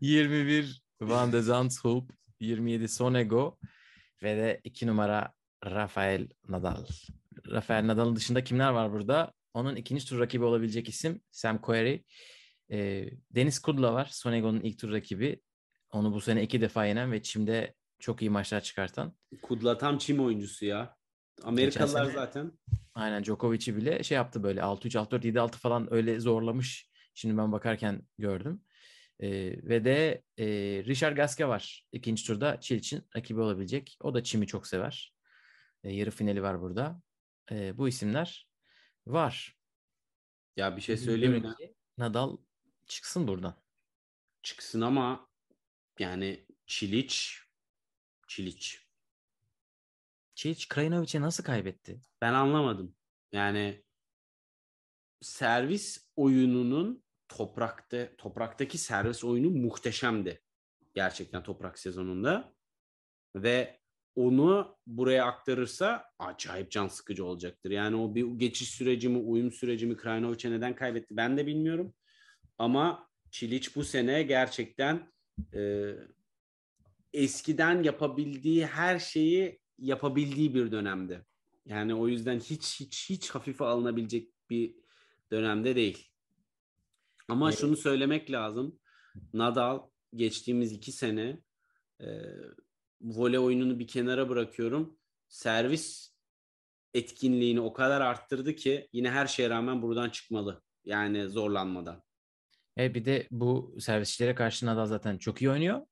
[0.00, 2.12] 21 Van de Zandschulp.
[2.40, 3.58] 27 Sonego.
[4.22, 5.32] Ve de 2 numara
[5.64, 6.84] Rafael Nadal.
[7.50, 9.32] Rafael Nadal'ın dışında kimler var burada?
[9.54, 12.04] Onun ikinci tur rakibi olabilecek isim Sam Querrey.
[12.70, 14.08] E, Deniz Kudla var.
[14.12, 15.40] Sonego'nun ilk tur rakibi.
[15.90, 19.12] Onu bu sene iki defa yenen ve Çim'de çok iyi maçlar çıkartan.
[19.42, 20.96] Kudla tam Çim oyuncusu ya.
[21.42, 22.52] Amerikalılar zaten.
[22.94, 28.02] Aynen Djokovic'i bile şey yaptı böyle 6-3, 6-4, 7-6 falan öyle zorlamış Şimdi ben bakarken
[28.18, 28.64] gördüm.
[29.18, 29.28] E,
[29.68, 30.46] ve de e,
[30.84, 31.86] Richard Gasquet var.
[31.92, 33.98] İkinci turda Çiliç'in rakibi olabilecek.
[34.00, 35.14] O da Çim'i çok sever.
[35.84, 37.02] E, yarı finali var burada.
[37.50, 38.48] E, bu isimler
[39.06, 39.56] var.
[40.56, 41.54] Ya bir şey söyleyeyim mi?
[41.98, 42.36] Nadal
[42.86, 43.54] çıksın buradan.
[44.42, 45.28] Çıksın ama
[45.98, 47.42] yani Çiliç
[48.30, 48.86] Çiliç.
[50.34, 52.00] Çiliç Krajinovic'e nasıl kaybetti?
[52.20, 52.96] Ben anlamadım.
[53.32, 53.84] Yani
[55.20, 60.42] servis oyununun toprakta topraktaki servis oyunu muhteşemdi.
[60.94, 62.54] Gerçekten toprak sezonunda.
[63.36, 63.80] Ve
[64.14, 67.70] onu buraya aktarırsa acayip can sıkıcı olacaktır.
[67.70, 71.94] Yani o bir geçiş süreci mi, uyum süreci mi Krajinovic'e neden kaybetti ben de bilmiyorum.
[72.58, 75.12] Ama Çiliç bu sene gerçekten
[75.54, 75.92] e,
[77.12, 81.24] eskiden yapabildiği her şeyi yapabildiği bir dönemde.
[81.66, 84.74] Yani o yüzden hiç hiç hiç hafife alınabilecek bir
[85.30, 86.06] dönemde değil.
[87.28, 87.60] Ama Evet.
[87.60, 88.78] şunu söylemek lazım.
[89.34, 89.80] Nadal
[90.14, 91.38] geçtiğimiz iki sene
[92.00, 92.06] e,
[93.00, 94.98] voley oyununu bir kenara bırakıyorum.
[95.28, 96.14] Servis
[96.94, 100.62] etkinliğini o kadar arttırdı ki yine her şeye rağmen buradan çıkmalı.
[100.84, 102.02] Yani zorlanmadan.
[102.78, 105.86] E bir de bu servisçilere karşı Nadal zaten çok iyi oynuyor.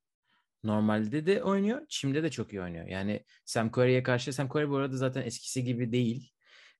[0.63, 1.81] Normalde de oynuyor.
[1.89, 2.87] Çim'de de çok iyi oynuyor.
[2.87, 6.31] Yani Sam Querrey'e karşı Sam Querrey bu arada zaten eskisi gibi değil.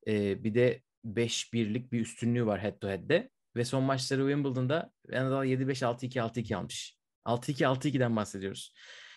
[0.06, 3.30] E, bir de 5-1'lik bir üstünlüğü var head to head'de.
[3.56, 6.96] Ve son maçları Wimbledon'da Nadal 7-5, 6-2, 6-2 almış.
[7.24, 8.74] 6-2, 6-2'den bahsediyoruz.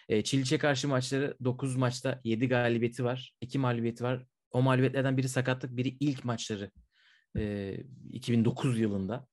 [0.10, 3.34] E, Çiliç'e karşı maçları 9 maçta 7 galibiyeti var.
[3.42, 4.26] 2 mağlubiyeti var.
[4.52, 6.72] O mağlubiyetlerden biri sakatlık, biri ilk maçları.
[7.38, 7.76] E,
[8.12, 9.28] 2009 yılında.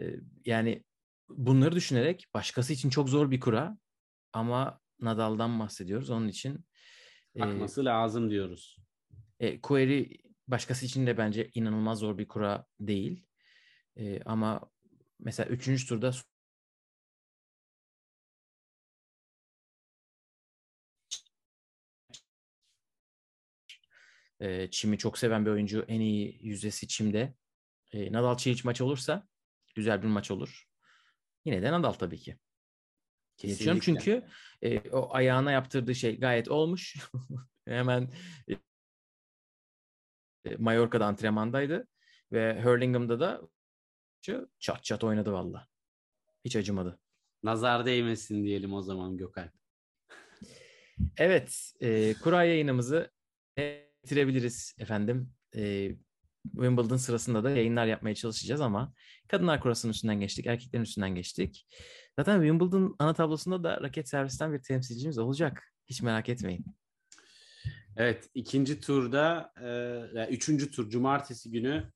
[0.00, 0.02] E,
[0.46, 0.84] yani
[1.28, 3.76] bunları düşünerek başkası için çok zor bir kura
[4.32, 6.10] ama Nadal'dan bahsediyoruz.
[6.10, 6.66] Onun için
[7.34, 8.78] e, Akması lazım diyoruz.
[9.40, 10.06] e, Query
[10.48, 13.26] başkası için de bence inanılmaz zor bir kura değil.
[13.96, 14.70] E, ama
[15.20, 15.86] mesela 3.
[15.88, 16.12] turda
[24.40, 25.84] e, Çim'i çok seven bir oyuncu.
[25.88, 27.34] En iyi yüzdesi Çim'de.
[27.92, 29.28] E, Nadal Çiliç maç olursa
[29.74, 30.64] güzel bir maç olur.
[31.44, 32.38] Yine de Nadal tabii ki.
[33.36, 34.04] Geçiyorum Kesinlikle.
[34.04, 34.26] çünkü
[34.62, 36.96] e, o ayağına yaptırdığı şey gayet olmuş.
[37.64, 38.12] Hemen
[38.48, 38.56] e,
[40.58, 41.88] Mallorca'da antrenmandaydı
[42.32, 43.42] ve Hurlingham'da da
[44.58, 45.68] çat çat oynadı valla.
[46.44, 46.98] Hiç acımadı.
[47.42, 49.52] Nazar değmesin diyelim o zaman Gökalp.
[51.16, 53.10] Evet, e, kura yayınımızı
[53.58, 55.32] bitirebiliriz efendim.
[55.56, 55.90] E,
[56.52, 58.92] Wimbledon sırasında da yayınlar yapmaya çalışacağız ama
[59.28, 61.66] kadınlar kurasının üstünden geçtik, erkeklerin üstünden geçtik.
[62.18, 65.72] Zaten Wimbledon ana tablosunda da raket servisten bir temsilcimiz olacak.
[65.86, 66.64] Hiç merak etmeyin.
[67.96, 69.52] Evet ikinci turda
[70.16, 71.92] e, üçüncü tur cumartesi günü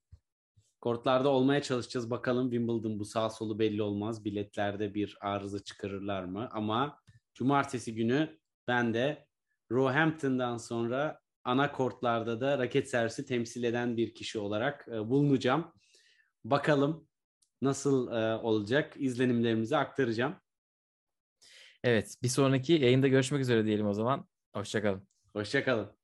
[0.80, 2.10] kortlarda olmaya çalışacağız.
[2.10, 4.24] Bakalım Wimbledon bu sağ solu belli olmaz.
[4.24, 6.48] Biletlerde bir arıza çıkarırlar mı?
[6.52, 6.98] Ama
[7.34, 8.38] cumartesi günü
[8.68, 9.26] ben de
[9.70, 15.72] Roehampton'dan sonra ana kortlarda da raket servisi temsil eden bir kişi olarak e, bulunacağım.
[16.44, 17.05] Bakalım
[17.62, 20.36] nasıl e, olacak izlenimlerimizi aktaracağım.
[21.84, 24.28] Evet, bir sonraki yayında görüşmek üzere diyelim o zaman.
[24.52, 25.08] Hoşçakalın.
[25.32, 25.95] Hoşçakalın.